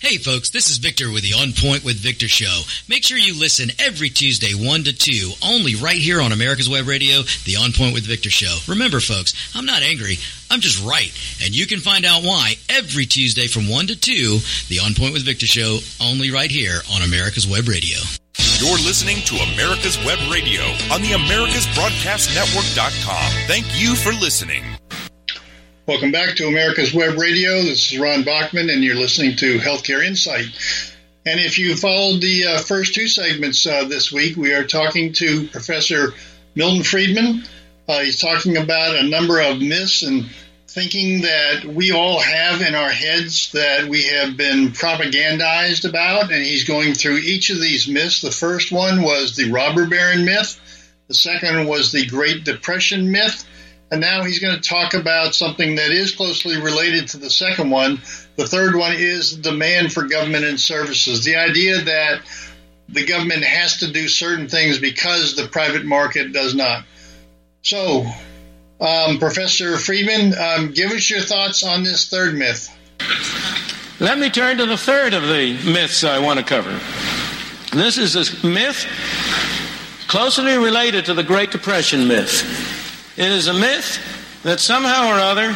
[0.00, 2.62] Hey folks, this is Victor with the On Point with Victor show.
[2.88, 6.88] Make sure you listen every Tuesday 1 to 2, only right here on America's Web
[6.88, 8.56] Radio, the On Point with Victor show.
[8.66, 10.16] Remember folks, I'm not angry,
[10.50, 11.12] I'm just right.
[11.44, 15.12] And you can find out why every Tuesday from 1 to 2, the On Point
[15.12, 17.98] with Victor show, only right here on America's Web Radio.
[18.56, 23.32] You're listening to America's Web Radio on the AmericasBroadcastNetwork.com.
[23.46, 24.64] Thank you for listening.
[25.90, 27.62] Welcome back to America's Web Radio.
[27.62, 30.46] This is Ron Bachman, and you're listening to Healthcare Insight.
[31.26, 35.12] And if you followed the uh, first two segments uh, this week, we are talking
[35.14, 36.14] to Professor
[36.54, 37.42] Milton Friedman.
[37.88, 40.30] Uh, he's talking about a number of myths and
[40.68, 46.40] thinking that we all have in our heads that we have been propagandized about, and
[46.44, 48.20] he's going through each of these myths.
[48.20, 50.56] The first one was the robber baron myth.
[51.08, 53.44] The second was the Great Depression myth.
[53.90, 57.70] And now he's going to talk about something that is closely related to the second
[57.70, 58.00] one.
[58.36, 61.24] The third one is demand for government and services.
[61.24, 62.22] The idea that
[62.88, 66.84] the government has to do certain things because the private market does not.
[67.62, 68.06] So,
[68.80, 72.68] um, Professor Friedman, um, give us your thoughts on this third myth.
[73.98, 76.78] Let me turn to the third of the myths I want to cover.
[77.76, 78.86] This is a myth
[80.08, 82.79] closely related to the Great Depression myth.
[83.20, 84.00] It is a myth
[84.44, 85.48] that somehow or other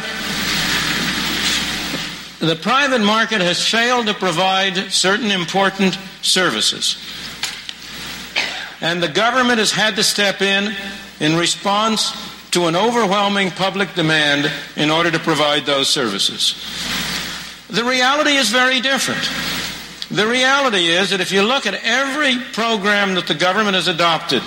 [2.37, 6.95] the private market has failed to provide certain important services.
[8.81, 10.75] And the government has had to step in
[11.19, 12.13] in response
[12.51, 16.53] to an overwhelming public demand in order to provide those services.
[17.71, 19.27] The reality is very different.
[20.11, 24.43] The reality is that if you look at every program that the government has adopted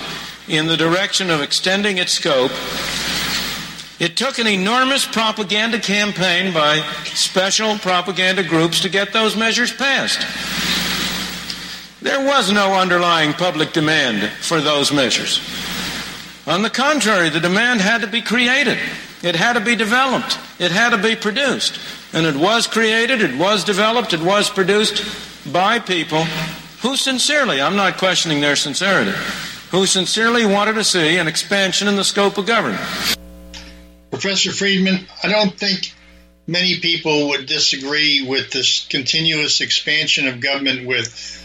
[0.47, 2.53] in the direction of extending its scope,
[3.99, 10.21] it took an enormous propaganda campaign by special propaganda groups to get those measures passed.
[12.01, 15.41] There was no underlying public demand for those measures.
[16.47, 18.79] On the contrary, the demand had to be created.
[19.23, 20.39] It had to be developed.
[20.61, 21.81] It had to be produced.
[22.13, 25.05] And it was created, it was developed, it was produced
[25.53, 26.25] by people
[26.83, 29.13] who sincerely, I'm not questioning their sincerity,
[29.71, 33.18] who sincerely wanted to see an expansion in the scope of government.
[34.21, 35.93] Professor Friedman, I don't think
[36.47, 41.45] many people would disagree with this continuous expansion of government with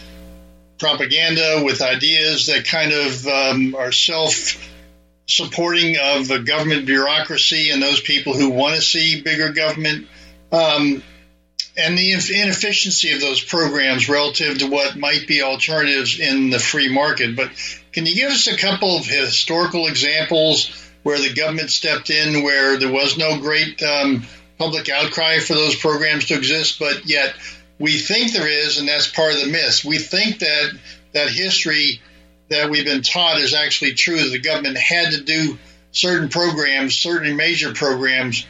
[0.78, 4.58] propaganda, with ideas that kind of um, are self
[5.26, 10.08] supporting of the government bureaucracy and those people who want to see bigger government.
[10.50, 11.02] Um,
[11.76, 16.92] and the inefficiency of those programs relative to what might be alternatives in the free
[16.92, 17.34] market.
[17.34, 17.50] But
[17.92, 22.76] can you give us a couple of historical examples where the government stepped in, where
[22.76, 24.24] there was no great um,
[24.58, 27.34] public outcry for those programs to exist, but yet
[27.78, 29.84] we think there is, and that's part of the myth.
[29.84, 30.72] We think that
[31.12, 32.00] that history
[32.48, 34.16] that we've been taught is actually true.
[34.16, 35.58] That the government had to do
[35.92, 38.46] certain programs, certain major programs,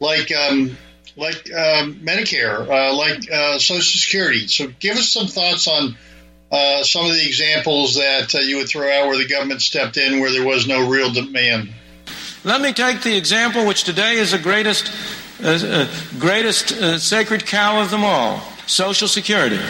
[0.00, 0.76] like um,
[1.16, 4.46] like uh, Medicare, uh, like uh, Social Security.
[4.46, 5.96] So, give us some thoughts on
[6.50, 9.96] uh, some of the examples that uh, you would throw out where the government stepped
[9.96, 11.72] in, where there was no real demand.
[12.44, 14.92] Let me take the example which today is the greatest,
[15.44, 15.86] uh,
[16.18, 19.60] greatest sacred cow of them all: Social Security.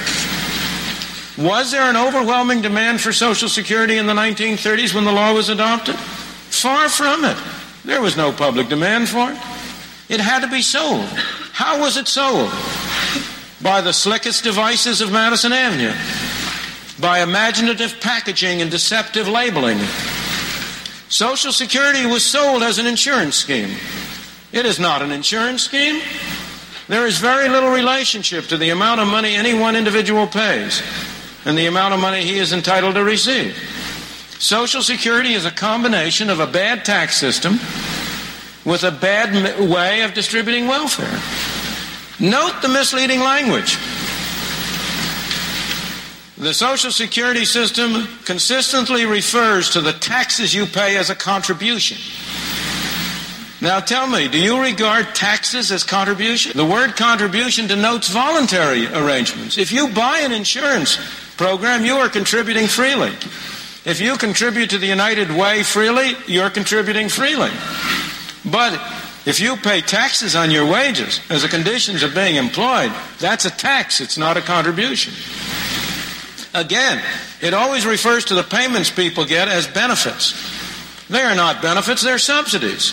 [1.36, 5.50] Was there an overwhelming demand for Social Security in the 1930s when the law was
[5.50, 5.96] adopted?
[5.96, 7.36] Far from it.
[7.84, 9.38] There was no public demand for it.
[10.08, 11.04] It had to be sold.
[11.52, 12.50] How was it sold?
[13.60, 15.92] By the slickest devices of Madison Avenue,
[17.00, 19.78] by imaginative packaging and deceptive labeling.
[21.12, 23.76] Social Security was sold as an insurance scheme.
[24.50, 26.00] It is not an insurance scheme.
[26.88, 30.82] There is very little relationship to the amount of money any one individual pays
[31.44, 33.54] and the amount of money he is entitled to receive.
[34.38, 37.60] Social Security is a combination of a bad tax system
[38.64, 41.20] with a bad way of distributing welfare.
[42.18, 43.76] Note the misleading language.
[46.42, 51.98] The Social Security system consistently refers to the taxes you pay as a contribution.
[53.60, 56.56] Now tell me, do you regard taxes as contribution?
[56.56, 59.56] The word contribution denotes voluntary arrangements.
[59.56, 60.98] If you buy an insurance
[61.36, 63.12] program, you are contributing freely.
[63.84, 67.52] If you contribute to the United Way freely, you're contributing freely.
[68.44, 68.72] But
[69.26, 73.50] if you pay taxes on your wages as a conditions of being employed, that's a
[73.50, 75.14] tax, it's not a contribution.
[76.54, 77.02] Again,
[77.40, 80.34] it always refers to the payments people get as benefits.
[81.08, 82.92] They are not benefits, they're subsidies.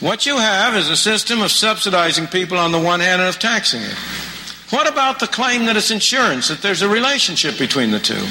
[0.00, 3.38] What you have is a system of subsidizing people on the one hand and of
[3.38, 3.96] taxing it.
[4.70, 8.26] What about the claim that it's insurance, that there's a relationship between the two?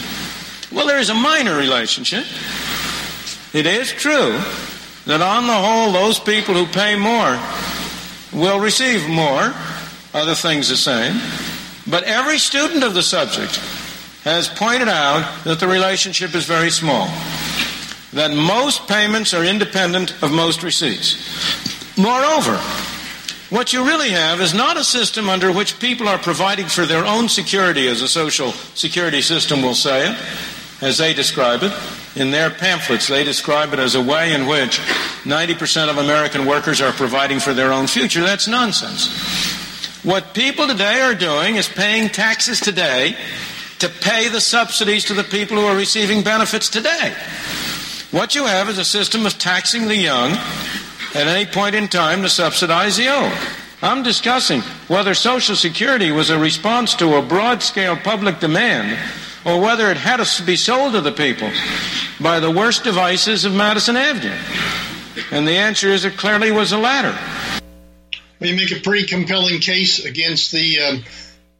[0.75, 2.25] Well, there is a minor relationship.
[3.53, 4.37] It is true
[5.05, 7.39] that on the whole, those people who pay more
[8.33, 9.53] will receive more,
[10.13, 11.15] other things the same.
[11.87, 13.57] But every student of the subject
[14.23, 17.07] has pointed out that the relationship is very small,
[18.13, 21.15] that most payments are independent of most receipts.
[21.95, 22.57] Moreover,
[23.51, 27.05] what you really have is not a system under which people are providing for their
[27.05, 30.17] own security, as a social security system will say it,
[30.81, 31.71] as they describe it.
[32.15, 34.79] In their pamphlets, they describe it as a way in which
[35.23, 38.21] 90% of American workers are providing for their own future.
[38.21, 39.53] That's nonsense.
[40.05, 43.15] What people today are doing is paying taxes today
[43.79, 47.11] to pay the subsidies to the people who are receiving benefits today.
[48.11, 50.33] What you have is a system of taxing the young
[51.15, 53.33] at any point in time to subsidize the old.
[53.81, 58.99] I'm discussing whether Social Security was a response to a broad scale public demand
[59.43, 61.49] or whether it had to be sold to the people
[62.21, 64.37] by the worst devices of Madison Avenue.
[65.31, 67.17] And the answer is it clearly was the latter.
[68.45, 71.03] You make a pretty compelling case against the um,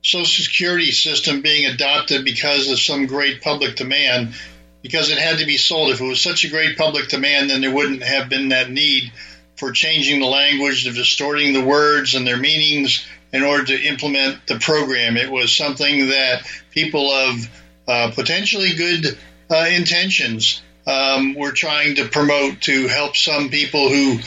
[0.03, 4.36] Social Security system being adopted because of some great public demand,
[4.83, 5.89] because it had to be sold.
[5.89, 9.11] If it was such a great public demand, then there wouldn't have been that need
[9.55, 14.45] for changing the language, of distorting the words and their meanings in order to implement
[14.45, 15.17] the program.
[15.17, 17.49] It was something that people of
[17.88, 19.17] uh, potentially good
[19.49, 24.19] uh, intentions um, were trying to promote to help some people who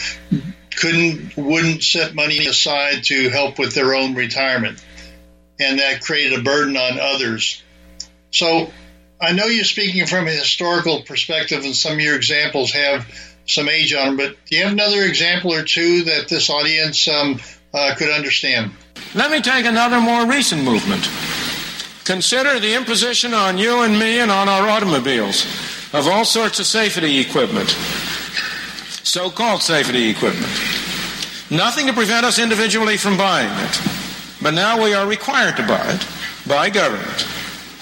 [0.79, 4.83] couldn't, wouldn't set money aside to help with their own retirement.
[5.61, 7.63] And that created a burden on others.
[8.31, 8.71] So
[9.21, 13.07] I know you're speaking from a historical perspective, and some of your examples have
[13.47, 17.09] some age on them, but do you have another example or two that this audience
[17.09, 17.41] um,
[17.73, 18.71] uh, could understand?
[19.15, 21.09] Let me take another more recent movement.
[22.05, 25.45] Consider the imposition on you and me and on our automobiles
[25.93, 27.75] of all sorts of safety equipment,
[29.09, 30.53] so called safety equipment.
[31.51, 33.81] Nothing to prevent us individually from buying it,
[34.43, 36.07] but now we are required to buy it
[36.47, 37.23] by government.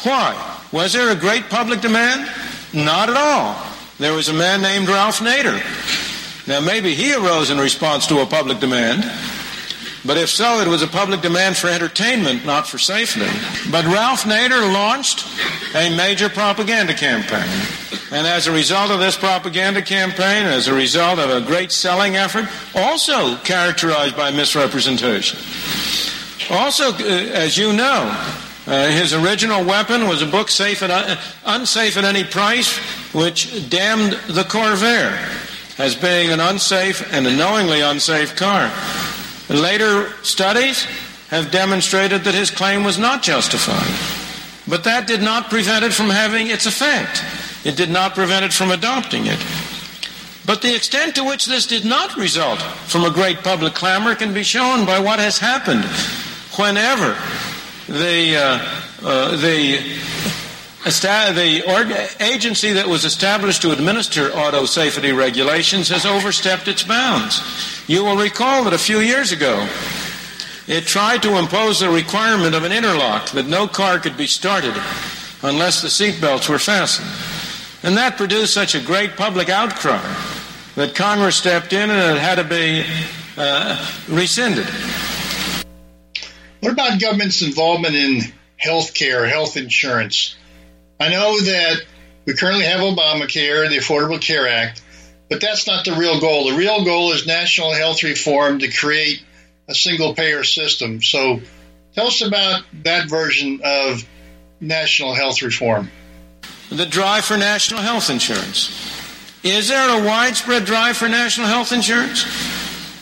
[0.05, 0.35] Why?
[0.71, 2.31] Was there a great public demand?
[2.73, 3.61] Not at all.
[3.99, 5.59] There was a man named Ralph Nader.
[6.47, 9.03] Now, maybe he arose in response to a public demand,
[10.07, 13.27] but if so, it was a public demand for entertainment, not for safety.
[13.71, 15.27] But Ralph Nader launched
[15.75, 17.49] a major propaganda campaign.
[18.13, 22.17] And as a result of this propaganda campaign, as a result of a great selling
[22.17, 25.39] effort, also characterized by misrepresentation.
[26.51, 27.03] Also, uh,
[27.35, 28.15] as you know,
[28.67, 32.77] uh, his original weapon was a book safe at, uh, unsafe at any price,
[33.13, 35.17] which damned the Corvair
[35.79, 38.71] as being an unsafe and a knowingly unsafe car.
[39.49, 40.87] Later studies
[41.29, 43.93] have demonstrated that his claim was not justified.
[44.69, 47.23] But that did not prevent it from having its effect.
[47.65, 49.39] It did not prevent it from adopting it.
[50.47, 54.33] But the extent to which this did not result from a great public clamor can
[54.33, 55.85] be shown by what has happened
[56.57, 57.17] whenever
[57.89, 58.59] the, uh,
[59.03, 59.79] uh, the,
[60.85, 67.76] the agency that was established to administer auto safety regulations has overstepped its bounds.
[67.87, 69.69] You will recall that a few years ago,
[70.67, 74.75] it tried to impose the requirement of an interlock that no car could be started
[75.43, 77.09] unless the seatbelts were fastened.
[77.85, 80.03] And that produced such a great public outcry
[80.75, 82.85] that Congress stepped in and it had to be
[83.37, 83.79] uh,
[84.09, 84.67] rescinded.
[86.61, 88.21] What about government's involvement in
[88.57, 90.35] health care, health insurance?
[90.99, 91.85] I know that
[92.25, 94.83] we currently have Obamacare, the Affordable Care Act,
[95.29, 96.51] but that's not the real goal.
[96.51, 99.23] The real goal is national health reform to create
[99.69, 101.03] a single payer system.
[101.03, 101.41] So
[101.95, 104.05] tell us about that version of
[104.61, 105.91] national health reform.
[106.71, 108.71] The drive for national health insurance.
[109.43, 112.25] Is there a widespread drive for national health insurance?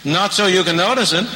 [0.04, 1.26] Not so you can notice it.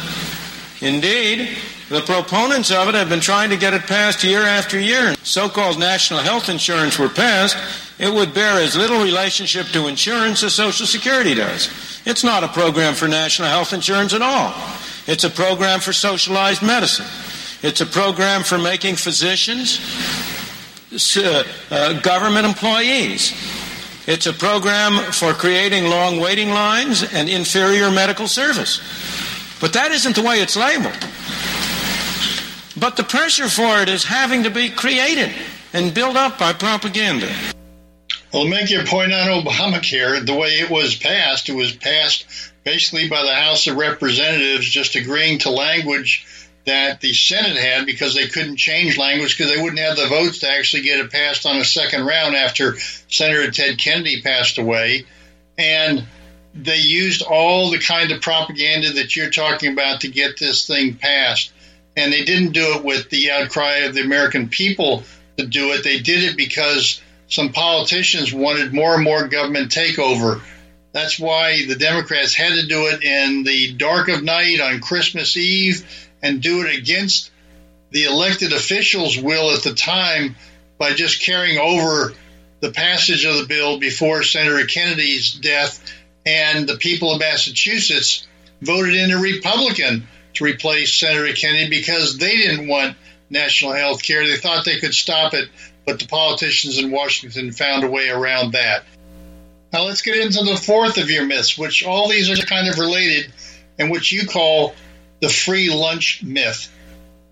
[0.80, 1.48] Indeed,
[1.88, 5.14] the proponents of it have been trying to get it passed year after year.
[5.22, 7.56] So called national health insurance were passed,
[7.98, 11.70] it would bear as little relationship to insurance as Social Security does.
[12.04, 14.54] It's not a program for national health insurance at all.
[15.06, 17.06] It's a program for socialized medicine.
[17.62, 19.80] It's a program for making physicians
[21.16, 23.32] uh, uh, government employees.
[24.06, 28.80] It's a program for creating long waiting lines and inferior medical service.
[29.60, 30.96] But that isn't the way it's labeled.
[32.78, 35.32] But the pressure for it is having to be created
[35.72, 37.28] and built up by propaganda.
[38.32, 42.26] Well, make your point on Obamacare, the way it was passed, it was passed
[42.62, 46.26] basically by the House of Representatives just agreeing to language
[46.66, 50.40] that the Senate had because they couldn't change language because they wouldn't have the votes
[50.40, 55.06] to actually get it passed on a second round after Senator Ted Kennedy passed away.
[55.56, 56.04] And
[56.54, 60.96] they used all the kind of propaganda that you're talking about to get this thing
[60.96, 61.52] passed.
[61.98, 65.02] And they didn't do it with the outcry of the American people
[65.36, 65.82] to do it.
[65.82, 70.40] They did it because some politicians wanted more and more government takeover.
[70.92, 75.36] That's why the Democrats had to do it in the dark of night on Christmas
[75.36, 77.32] Eve and do it against
[77.90, 80.36] the elected officials' will at the time
[80.78, 82.14] by just carrying over
[82.60, 85.82] the passage of the bill before Senator Kennedy's death.
[86.24, 88.26] And the people of Massachusetts
[88.60, 90.06] voted in a Republican
[90.38, 92.96] to replace Senator Kennedy because they didn't want
[93.30, 94.26] national health care.
[94.26, 95.48] They thought they could stop it
[95.88, 98.84] but the politicians in Washington found a way around that.
[99.72, 102.78] Now let's get into the fourth of your myths, which all these are kind of
[102.78, 103.32] related,
[103.78, 104.74] and which you call
[105.22, 106.70] the free lunch myth.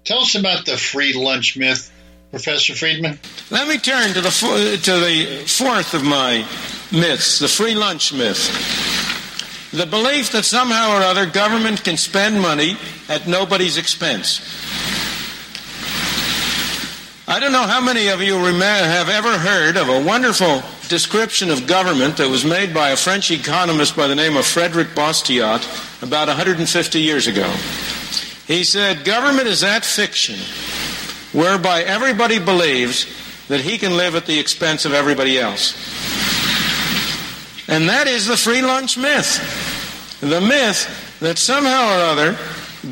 [0.04, 1.92] Tell us about the free lunch myth.
[2.30, 3.18] Professor Friedman?
[3.50, 6.46] Let me turn to the to the fourth of my
[6.90, 8.86] myths, the free lunch myth.
[9.77, 12.79] The belief that somehow or other government can spend money
[13.11, 14.41] at nobody's expense.
[17.29, 21.66] I don't know how many of you have ever heard of a wonderful description of
[21.66, 26.29] government that was made by a French economist by the name of Frederick Bastiat about
[26.29, 27.47] 150 years ago.
[28.47, 30.39] He said, Government is that fiction
[31.39, 33.05] whereby everybody believes
[33.49, 36.05] that he can live at the expense of everybody else.
[37.69, 40.21] And that is the free lunch myth.
[40.21, 42.39] The myth that somehow or other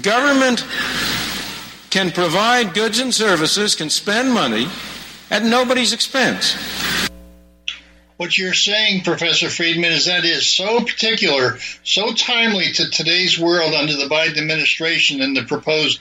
[0.02, 0.64] government
[1.90, 4.66] can provide goods and services, can spend money
[5.30, 6.56] at nobody's expense.
[8.16, 13.74] What you're saying, Professor Friedman, is that is so particular, so timely to today's world
[13.74, 16.00] under the Biden administration and the proposed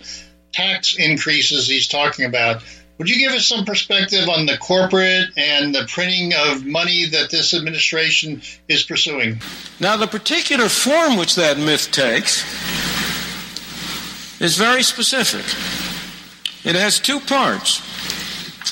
[0.51, 2.63] tax increases he's talking about.
[3.03, 7.29] Would you give us some perspective on the corporate and the printing of money that
[7.29, 9.41] this administration is pursuing?
[9.81, 12.43] Now, the particular form which that myth takes
[14.39, 15.43] is very specific.
[16.65, 17.81] It has two parts.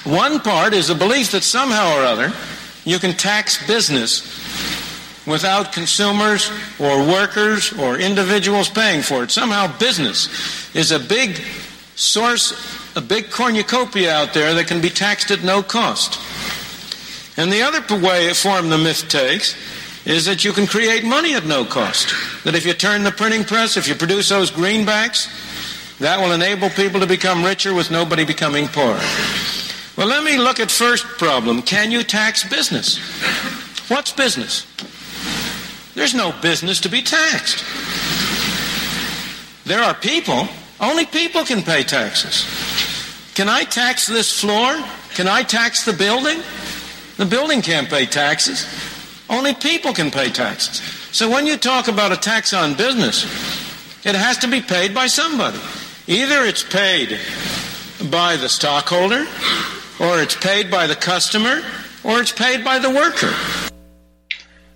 [0.06, 2.32] One part is a belief that somehow or other
[2.86, 4.22] you can tax business
[5.28, 9.32] without consumers or workers or individuals paying for it.
[9.32, 11.42] Somehow business is a big
[12.02, 12.54] source,
[12.96, 16.20] a big cornucopia out there that can be taxed at no cost.
[17.38, 19.56] And the other way form the myth takes
[20.06, 22.14] is that you can create money at no cost.
[22.44, 25.30] That if you turn the printing press, if you produce those greenbacks,
[26.00, 29.00] that will enable people to become richer with nobody becoming poorer.
[29.96, 31.62] Well, let me look at first problem.
[31.62, 32.98] Can you tax business?
[33.90, 34.66] What's business?
[35.94, 37.64] There's no business to be taxed.
[39.66, 40.48] There are people.
[40.82, 42.44] Only people can pay taxes.
[43.36, 44.84] Can I tax this floor?
[45.14, 46.42] Can I tax the building?
[47.18, 48.66] The building can't pay taxes.
[49.30, 50.82] Only people can pay taxes.
[51.16, 53.24] So when you talk about a tax on business,
[54.04, 55.60] it has to be paid by somebody.
[56.08, 57.20] Either it's paid
[58.10, 59.28] by the stockholder,
[60.00, 61.62] or it's paid by the customer,
[62.04, 63.32] or it's paid by the worker.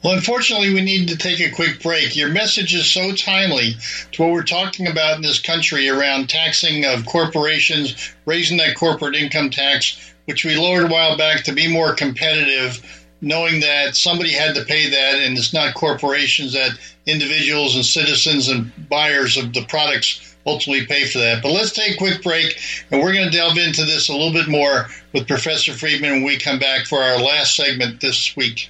[0.05, 2.15] Well, unfortunately, we need to take a quick break.
[2.15, 3.73] Your message is so timely
[4.11, 9.15] to what we're talking about in this country around taxing of corporations, raising that corporate
[9.15, 14.31] income tax, which we lowered a while back to be more competitive, knowing that somebody
[14.31, 16.77] had to pay that, and it's not corporations, that
[17.07, 21.41] individuals and citizens and buyers of the products ultimately pay for that.
[21.41, 24.33] But let's take a quick break, and we're going to delve into this a little
[24.33, 28.69] bit more with Professor Friedman when we come back for our last segment this week.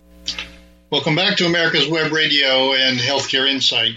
[0.91, 3.95] Welcome back to America's Web Radio and Healthcare Insight.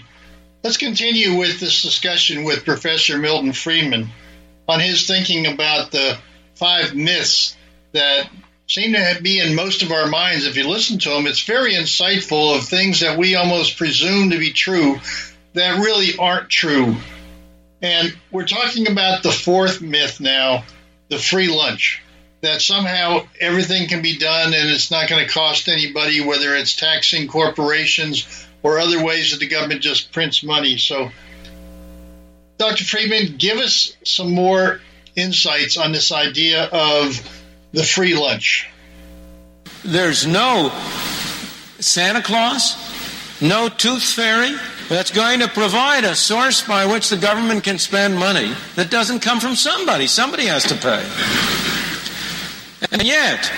[0.63, 4.07] Let's continue with this discussion with Professor Milton Friedman
[4.65, 6.17] on his thinking about the
[6.55, 7.57] five myths
[7.91, 8.29] that
[8.69, 10.45] seem to be in most of our minds.
[10.45, 14.39] If you listen to him, it's very insightful of things that we almost presume to
[14.39, 15.01] be true
[15.51, 16.95] that really aren't true.
[17.81, 20.63] And we're talking about the fourth myth now
[21.09, 22.01] the free lunch
[22.41, 26.75] that somehow everything can be done and it's not going to cost anybody, whether it's
[26.75, 30.77] taxing corporations or other ways that the government just prints money.
[30.77, 31.11] So,
[32.57, 32.83] Dr.
[32.83, 34.81] Friedman, give us some more
[35.15, 37.19] insights on this idea of
[37.71, 38.69] the free lunch.
[39.83, 40.71] There's no
[41.79, 42.75] Santa Claus,
[43.41, 44.55] no tooth fairy
[44.89, 49.19] that's going to provide a source by which the government can spend money that doesn't
[49.19, 50.07] come from somebody.
[50.07, 51.84] Somebody has to pay.
[52.91, 53.51] And yet,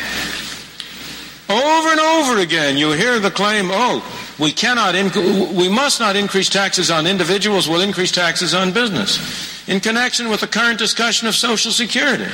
[1.50, 4.04] over and over again, you hear the claim, oh,
[4.40, 9.68] we cannot, inc- we must not increase taxes on individuals, we'll increase taxes on business.
[9.68, 12.28] In connection with the current discussion of Social Security.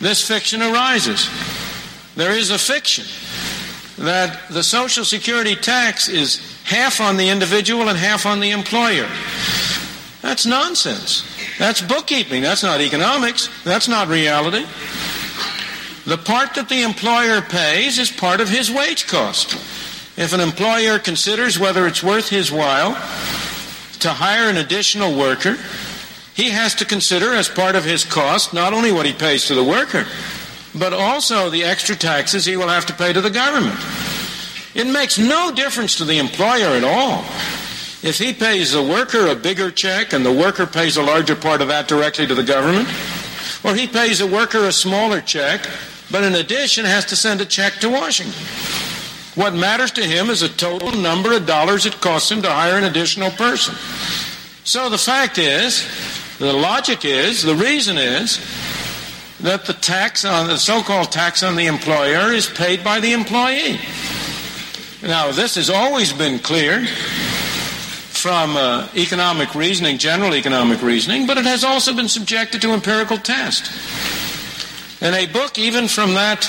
[0.00, 1.28] this fiction arises.
[2.14, 3.04] There is a fiction
[3.98, 9.08] that the Social Security tax is half on the individual and half on the employer.
[10.22, 11.24] That's nonsense.
[11.58, 12.42] That's bookkeeping.
[12.42, 13.48] That's not economics.
[13.64, 14.66] That's not reality.
[16.06, 19.54] The part that the employer pays is part of his wage cost.
[20.16, 22.92] If an employer considers whether it's worth his while
[23.98, 25.56] to hire an additional worker,
[26.34, 29.54] he has to consider as part of his cost not only what he pays to
[29.56, 30.06] the worker,
[30.76, 33.80] but also the extra taxes he will have to pay to the government.
[34.76, 37.24] It makes no difference to the employer at all.
[38.02, 41.62] If he pays the worker a bigger check and the worker pays a larger part
[41.62, 42.88] of that directly to the government,
[43.64, 45.66] or he pays the worker a smaller check,
[46.10, 48.34] but in addition has to send a check to Washington.
[49.34, 52.78] What matters to him is the total number of dollars it costs him to hire
[52.78, 53.74] an additional person.
[54.64, 55.86] So the fact is,
[56.38, 58.38] the logic is, the reason is,
[59.40, 63.78] that the tax on the so-called tax on the employer is paid by the employee.
[65.02, 71.44] Now, this has always been clear from uh, economic reasoning, general economic reasoning, but it
[71.44, 73.70] has also been subjected to empirical test.
[75.00, 76.44] And a book, even from that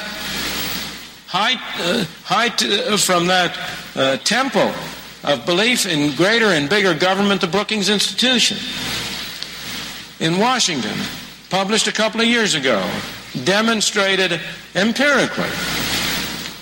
[1.27, 3.57] high, uh, high uh, from that
[3.95, 4.71] uh, temple
[5.23, 8.57] of belief in greater and bigger government, the Brookings Institution
[10.19, 10.97] in Washington,
[11.49, 12.89] published a couple of years ago,
[13.43, 14.39] demonstrated
[14.75, 15.49] empirically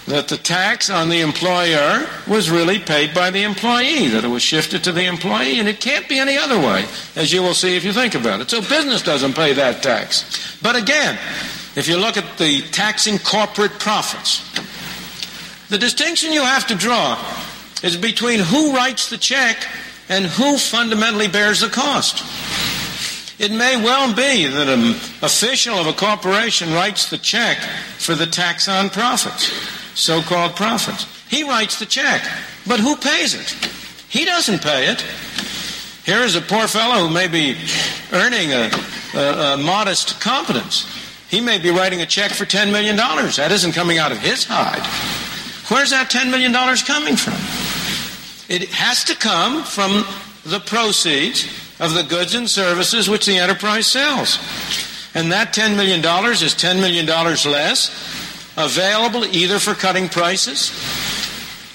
[0.07, 4.43] that the tax on the employer was really paid by the employee, that it was
[4.43, 7.75] shifted to the employee, and it can't be any other way, as you will see
[7.75, 8.49] if you think about it.
[8.49, 10.57] So business doesn't pay that tax.
[10.61, 11.17] But again,
[11.76, 14.41] if you look at the taxing corporate profits,
[15.69, 17.17] the distinction you have to draw
[17.84, 19.57] is between who writes the check
[20.09, 22.23] and who fundamentally bears the cost.
[23.39, 27.57] It may well be that an official of a corporation writes the check
[27.97, 29.51] for the tax on profits,
[29.99, 31.05] so called profits.
[31.28, 32.21] He writes the check,
[32.65, 33.49] but who pays it?
[34.07, 35.01] He doesn't pay it.
[36.05, 37.57] Here is a poor fellow who may be
[38.13, 38.69] earning a,
[39.15, 41.04] a, a modest competence.
[41.30, 42.95] He may be writing a check for $10 million.
[42.95, 44.86] That isn't coming out of his hide.
[45.69, 46.53] Where's that $10 million
[46.86, 47.34] coming from?
[48.47, 50.05] It has to come from
[50.43, 51.47] the proceeds
[51.80, 54.38] of the goods and services which the enterprise sells.
[55.15, 57.89] And that $10 million is $10 million less
[58.57, 60.69] available either for cutting prices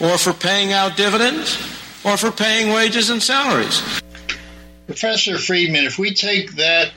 [0.01, 1.59] or for paying out dividends
[2.05, 3.83] or for paying wages and salaries.
[4.87, 6.93] Professor Friedman, if we take that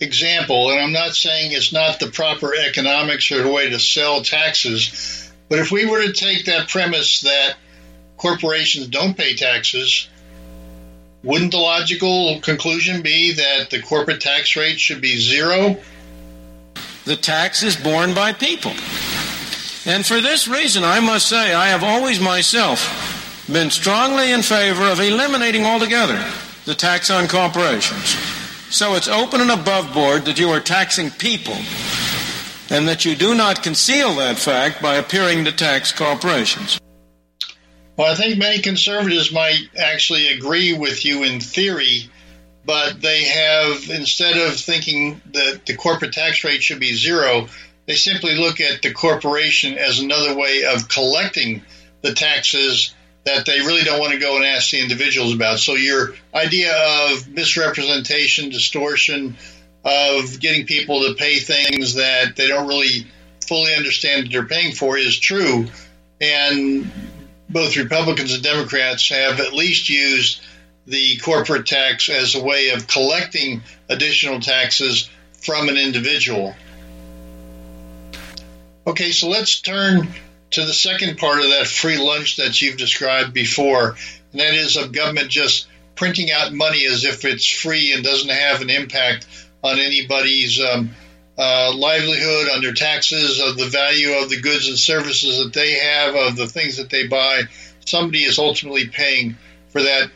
[0.00, 4.22] example, and I'm not saying it's not the proper economics or the way to sell
[4.22, 7.56] taxes, but if we were to take that premise that
[8.16, 10.08] corporations don't pay taxes,
[11.22, 15.76] wouldn't the logical conclusion be that the corporate tax rate should be zero?
[17.04, 18.72] The tax is borne by people.
[19.86, 24.84] And for this reason, I must say, I have always myself been strongly in favor
[24.84, 26.22] of eliminating altogether
[26.66, 28.37] the tax on corporations.
[28.70, 31.56] So it's open and above board that you are taxing people
[32.70, 36.78] and that you do not conceal that fact by appearing to tax corporations.
[37.96, 42.10] Well, I think many conservatives might actually agree with you in theory,
[42.64, 47.48] but they have, instead of thinking that the corporate tax rate should be zero,
[47.86, 51.62] they simply look at the corporation as another way of collecting
[52.02, 52.94] the taxes
[53.28, 55.58] that they really don't want to go and ask the individuals about.
[55.58, 59.36] So your idea of misrepresentation, distortion,
[59.84, 63.06] of getting people to pay things that they don't really
[63.46, 65.66] fully understand that they're paying for is true.
[66.20, 66.90] And
[67.48, 70.40] both Republicans and Democrats have at least used
[70.86, 75.08] the corporate tax as a way of collecting additional taxes
[75.42, 76.54] from an individual.
[78.86, 80.08] Okay, so let's turn
[80.50, 83.96] to the second part of that free lunch that you've described before,
[84.32, 88.30] and that is of government just printing out money as if it's free and doesn't
[88.30, 89.26] have an impact
[89.62, 90.90] on anybody's um,
[91.36, 96.14] uh, livelihood, under taxes, of the value of the goods and services that they have,
[96.14, 97.42] of the things that they buy.
[97.84, 99.36] Somebody is ultimately paying
[99.70, 100.10] for that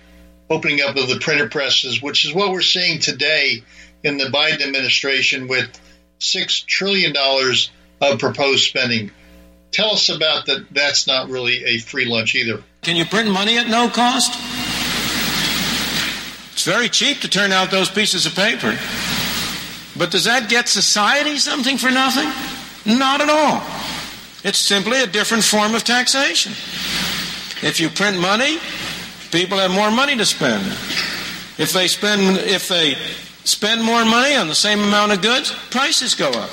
[0.51, 3.62] opening up of the printer presses, which is what we're seeing today
[4.03, 5.68] in the Biden administration with
[6.20, 7.14] $6 trillion
[8.01, 9.11] of proposed spending.
[9.72, 10.66] Tell us about that.
[10.70, 12.62] That's not really a free lunch either.
[12.82, 14.32] Can you print money at no cost?
[16.52, 18.78] It's very cheap to turn out those pieces of paper.
[19.96, 22.28] But does that get society something for nothing?
[22.84, 23.62] Not at all.
[24.44, 26.52] It's simply a different form of taxation.
[27.66, 28.58] If you print money,
[29.30, 30.64] people have more money to spend.
[31.58, 32.94] If they spend if they
[33.44, 36.50] spend more money on the same amount of goods, prices go up.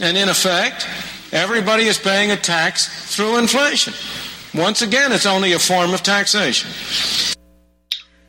[0.00, 0.86] And in effect,
[1.34, 3.92] everybody is paying a tax through inflation.
[4.54, 6.70] Once again, it's only a form of taxation.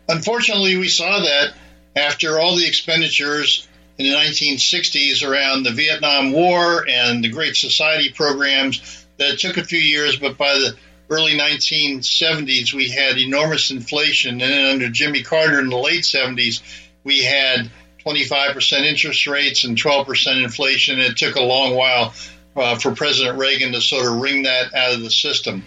[0.09, 1.53] Unfortunately, we saw that
[1.95, 8.09] after all the expenditures in the 1960s around the Vietnam War and the Great Society
[8.09, 10.75] programs that took a few years, but by the
[11.09, 14.41] early 1970s, we had enormous inflation.
[14.41, 16.61] And then under Jimmy Carter in the late 70s,
[17.03, 17.69] we had
[18.05, 20.99] 25% interest rates and 12% inflation.
[20.99, 22.13] It took a long while
[22.55, 25.63] uh, for President Reagan to sort of wring that out of the system.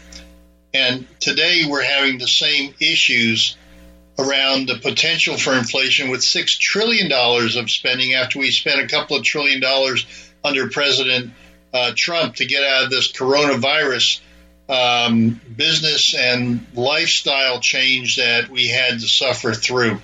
[0.74, 3.56] And today we're having the same issues
[4.18, 9.16] around the potential for inflation with $6 trillion of spending after we spent a couple
[9.16, 10.06] of trillion dollars
[10.44, 11.32] under President
[11.72, 14.20] uh, Trump to get out of this coronavirus
[14.68, 20.00] um, business and lifestyle change that we had to suffer through.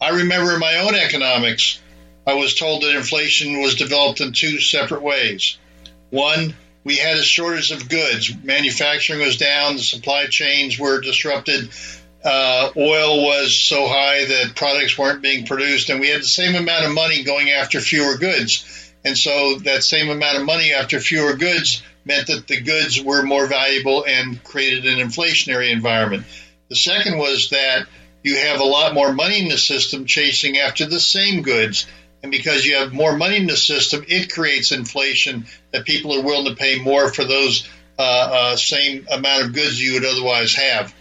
[0.00, 1.80] I remember in my own economics,
[2.26, 5.58] I was told that inflation was developed in two separate ways.
[6.10, 6.54] One,
[6.84, 8.32] we had a shortage of goods.
[8.44, 11.70] Manufacturing was down, the supply chains were disrupted.
[12.24, 16.54] Uh, oil was so high that products weren't being produced, and we had the same
[16.54, 18.92] amount of money going after fewer goods.
[19.04, 23.22] And so that same amount of money after fewer goods meant that the goods were
[23.22, 26.24] more valuable and created an inflationary environment.
[26.68, 27.86] The second was that
[28.22, 31.86] you have a lot more money in the system chasing after the same goods.
[32.26, 36.24] And because you have more money in the system, it creates inflation that people are
[36.24, 37.68] willing to pay more for those
[38.00, 40.92] uh, uh, same amount of goods you would otherwise have.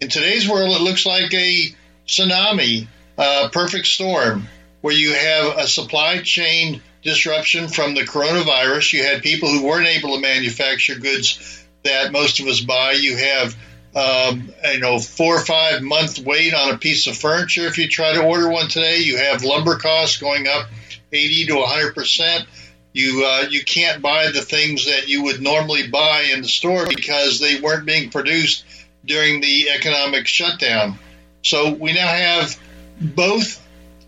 [0.00, 1.66] In today's world, it looks like a
[2.06, 2.86] tsunami,
[3.18, 4.48] uh, perfect storm,
[4.80, 8.94] where you have a supply chain disruption from the coronavirus.
[8.94, 12.92] You had people who weren't able to manufacture goods that most of us buy.
[12.92, 13.54] You have
[13.94, 17.66] um, you know, four or five month wait on a piece of furniture.
[17.66, 20.68] If you try to order one today, you have lumber costs going up
[21.12, 22.46] 80 to 100 percent.
[22.92, 26.86] You uh, you can't buy the things that you would normally buy in the store
[26.86, 28.64] because they weren't being produced
[29.04, 30.98] during the economic shutdown.
[31.42, 32.58] So we now have
[33.00, 33.64] both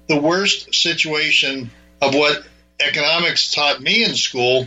[0.09, 1.71] the worst situation
[2.01, 2.45] of what
[2.81, 4.67] economics taught me in school.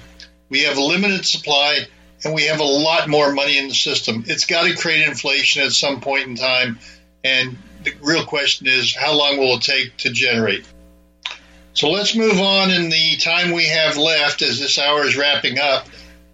[0.49, 1.87] We have limited supply
[2.25, 4.23] and we have a lot more money in the system.
[4.27, 6.79] It's got to create inflation at some point in time.
[7.23, 10.65] And the real question is, how long will it take to generate?
[11.73, 15.59] So let's move on in the time we have left as this hour is wrapping
[15.59, 15.87] up.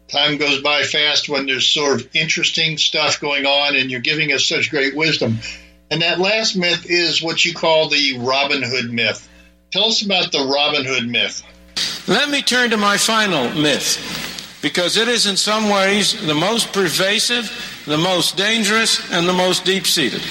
[0.07, 4.31] Time goes by fast when there's sort of interesting stuff going on and you're giving
[4.31, 5.39] us such great wisdom.
[5.89, 9.27] And that last myth is what you call the Robin Hood myth.
[9.71, 11.43] Tell us about the Robin Hood myth.
[12.07, 14.30] Let me turn to my final myth
[14.61, 17.49] because it is in some ways the most pervasive,
[17.85, 20.21] the most dangerous, and the most deep seated.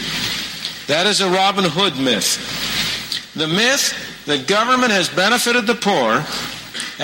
[0.87, 3.35] That is a Robin Hood myth.
[3.35, 6.24] The myth that government has benefited the poor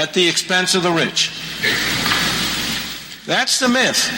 [0.00, 1.30] at the expense of the rich.
[3.26, 4.10] That's the myth.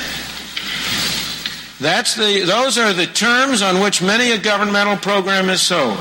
[1.81, 5.99] That's the, those are the terms on which many a governmental program is sold.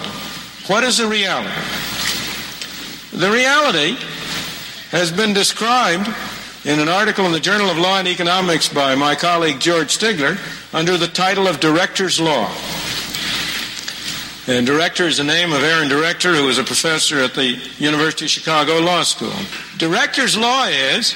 [0.67, 1.53] What is the reality?
[3.13, 3.95] The reality
[4.89, 6.07] has been described
[6.67, 10.37] in an article in the Journal of Law and Economics by my colleague George Stigler
[10.75, 12.51] under the title of Director's Law.
[14.47, 18.25] And Director is the name of Aaron Director, who is a professor at the University
[18.25, 19.31] of Chicago Law School.
[19.77, 21.15] Director's Law is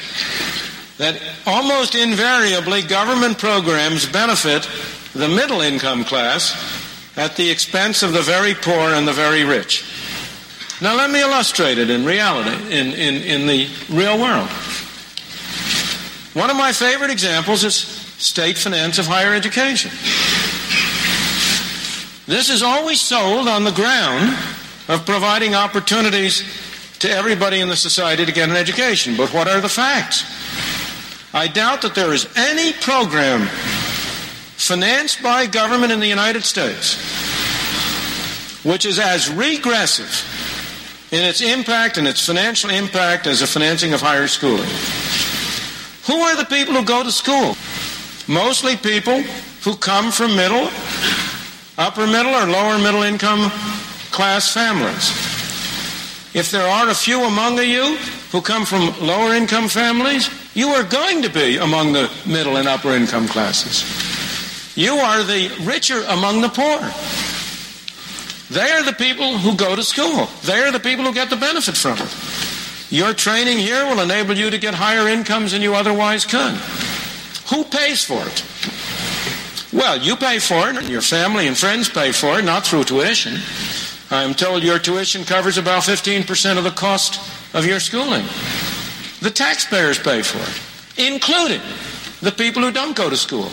[0.97, 4.65] that almost invariably government programs benefit
[5.13, 6.55] the middle income class
[7.17, 9.83] at the expense of the very poor and the very rich.
[10.81, 14.49] Now, let me illustrate it in reality, in, in, in the real world.
[16.33, 19.91] One of my favorite examples is state finance of higher education.
[22.27, 24.37] This is always sold on the ground
[24.87, 26.43] of providing opportunities
[26.99, 29.17] to everybody in the society to get an education.
[29.17, 30.23] But what are the facts?
[31.33, 33.47] I doubt that there is any program
[34.57, 36.97] financed by government in the United States
[38.63, 40.27] which is as regressive
[41.11, 44.69] in its impact and its financial impact as the financing of higher schooling.
[46.07, 47.55] Who are the people who go to school?
[48.27, 49.21] Mostly people
[49.63, 50.69] who come from middle,
[51.77, 53.51] upper middle, or lower middle income
[54.11, 55.09] class families.
[56.33, 57.97] If there are a few among you
[58.31, 62.67] who come from lower income families, you are going to be among the middle and
[62.67, 63.83] upper income classes.
[64.77, 66.79] You are the richer among the poor.
[68.49, 70.27] They are the people who go to school.
[70.43, 72.30] They are the people who get the benefit from it.
[72.91, 76.55] Your training here will enable you to get higher incomes than you otherwise could.
[77.49, 78.43] Who pays for it?
[79.71, 82.83] Well, you pay for it, and your family and friends pay for it, not through
[82.83, 83.37] tuition.
[84.11, 87.21] I'm told your tuition covers about 15% of the cost
[87.55, 88.25] of your schooling.
[89.21, 91.61] The taxpayers pay for it, including
[92.19, 93.49] the people who don't go to school.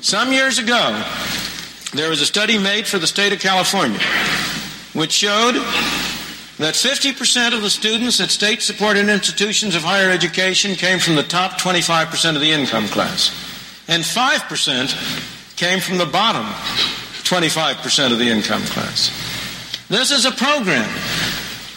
[0.00, 1.04] Some years ago,
[1.92, 4.00] there was a study made for the state of California
[4.92, 5.54] which showed
[6.60, 11.22] that 50% of the students at state supported institutions of higher education came from the
[11.22, 13.30] top 25% of the income class,
[13.88, 16.44] and 5% came from the bottom
[17.24, 19.08] 25% of the income class.
[19.88, 20.88] This is a program.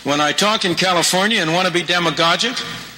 [0.04, 2.58] When I talk in California and want to be demagogic,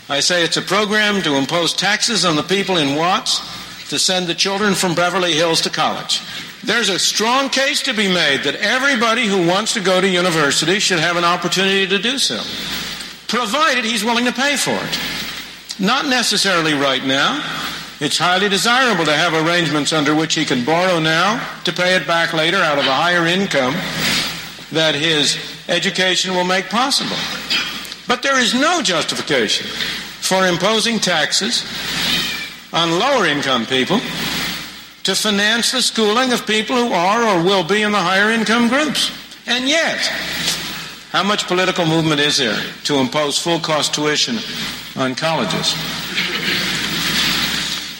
[0.10, 3.42] I say it's a program to impose taxes on the people in Watts
[3.90, 6.20] to send the children from Beverly Hills to college.
[6.66, 10.80] There's a strong case to be made that everybody who wants to go to university
[10.80, 12.38] should have an opportunity to do so,
[13.28, 15.80] provided he's willing to pay for it.
[15.80, 17.38] Not necessarily right now.
[18.00, 22.08] It's highly desirable to have arrangements under which he can borrow now to pay it
[22.08, 23.76] back later out of a higher income
[24.72, 25.38] that his
[25.70, 27.16] education will make possible.
[28.08, 31.64] But there is no justification for imposing taxes
[32.74, 34.00] on lower income people
[35.06, 38.68] to finance the schooling of people who are or will be in the higher income
[38.68, 39.12] groups.
[39.46, 40.00] And yet,
[41.12, 44.38] how much political movement is there to impose full cost tuition
[44.96, 45.76] on colleges?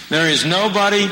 [0.10, 1.08] There is nobody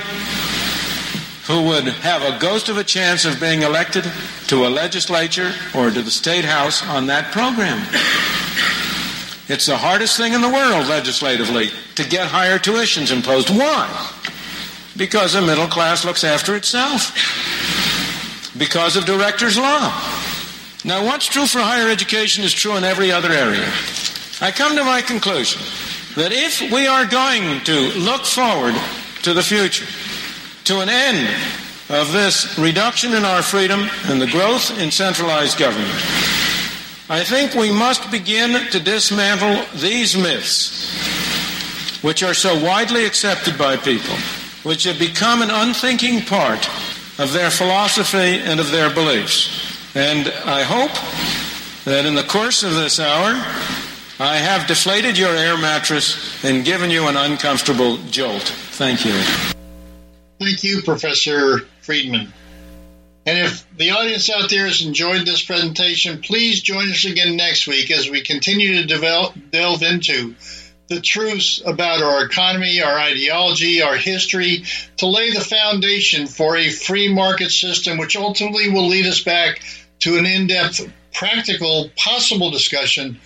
[1.45, 4.03] who would have a ghost of a chance of being elected
[4.47, 7.77] to a legislature or to the state house on that program.
[9.47, 13.51] It's the hardest thing in the world legislatively to get higher tuitions imposed.
[13.51, 14.22] Why?
[14.95, 17.11] Because the middle class looks after itself.
[18.57, 19.91] Because of director's law.
[20.85, 23.65] Now, what's true for higher education is true in every other area.
[24.41, 25.61] I come to my conclusion
[26.15, 28.75] that if we are going to look forward
[29.23, 29.87] to the future,
[30.65, 31.27] to an end
[31.89, 35.89] of this reduction in our freedom and the growth in centralized government,
[37.09, 40.93] I think we must begin to dismantle these myths,
[42.03, 44.15] which are so widely accepted by people
[44.63, 46.67] which have become an unthinking part
[47.19, 49.95] of their philosophy and of their beliefs.
[49.95, 50.91] And I hope
[51.85, 53.33] that in the course of this hour,
[54.19, 58.43] I have deflated your air mattress and given you an uncomfortable jolt.
[58.43, 59.13] Thank you.
[60.39, 62.33] Thank you, Professor Friedman.
[63.25, 67.67] And if the audience out there has enjoyed this presentation, please join us again next
[67.67, 70.35] week as we continue to develop, delve into
[70.87, 74.63] the truths about our economy, our ideology, our history,
[74.97, 79.63] to lay the foundation for a free market system, which ultimately will lead us back
[79.99, 83.19] to an in depth, practical, possible discussion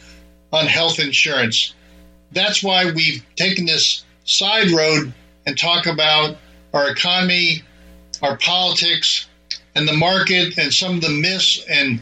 [0.54, 1.74] on health insurance.
[2.32, 5.14] That's why we've taken this side road
[5.46, 6.38] and talk about
[6.74, 7.64] our economy,
[8.22, 9.28] our politics,
[9.74, 12.02] and the market, and some of the myths and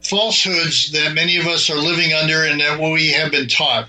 [0.00, 3.88] falsehoods that many of us are living under and that we have been taught.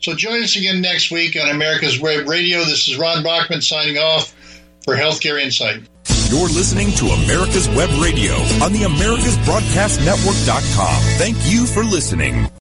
[0.00, 2.60] So join us again next week on America's Web Radio.
[2.60, 4.34] This is Ron Bachman signing off
[4.84, 5.82] for Healthcare Insight.
[6.30, 11.02] You're listening to America's Web Radio on the AmericasBroadcastNetwork.com.
[11.18, 12.48] Thank you for listening.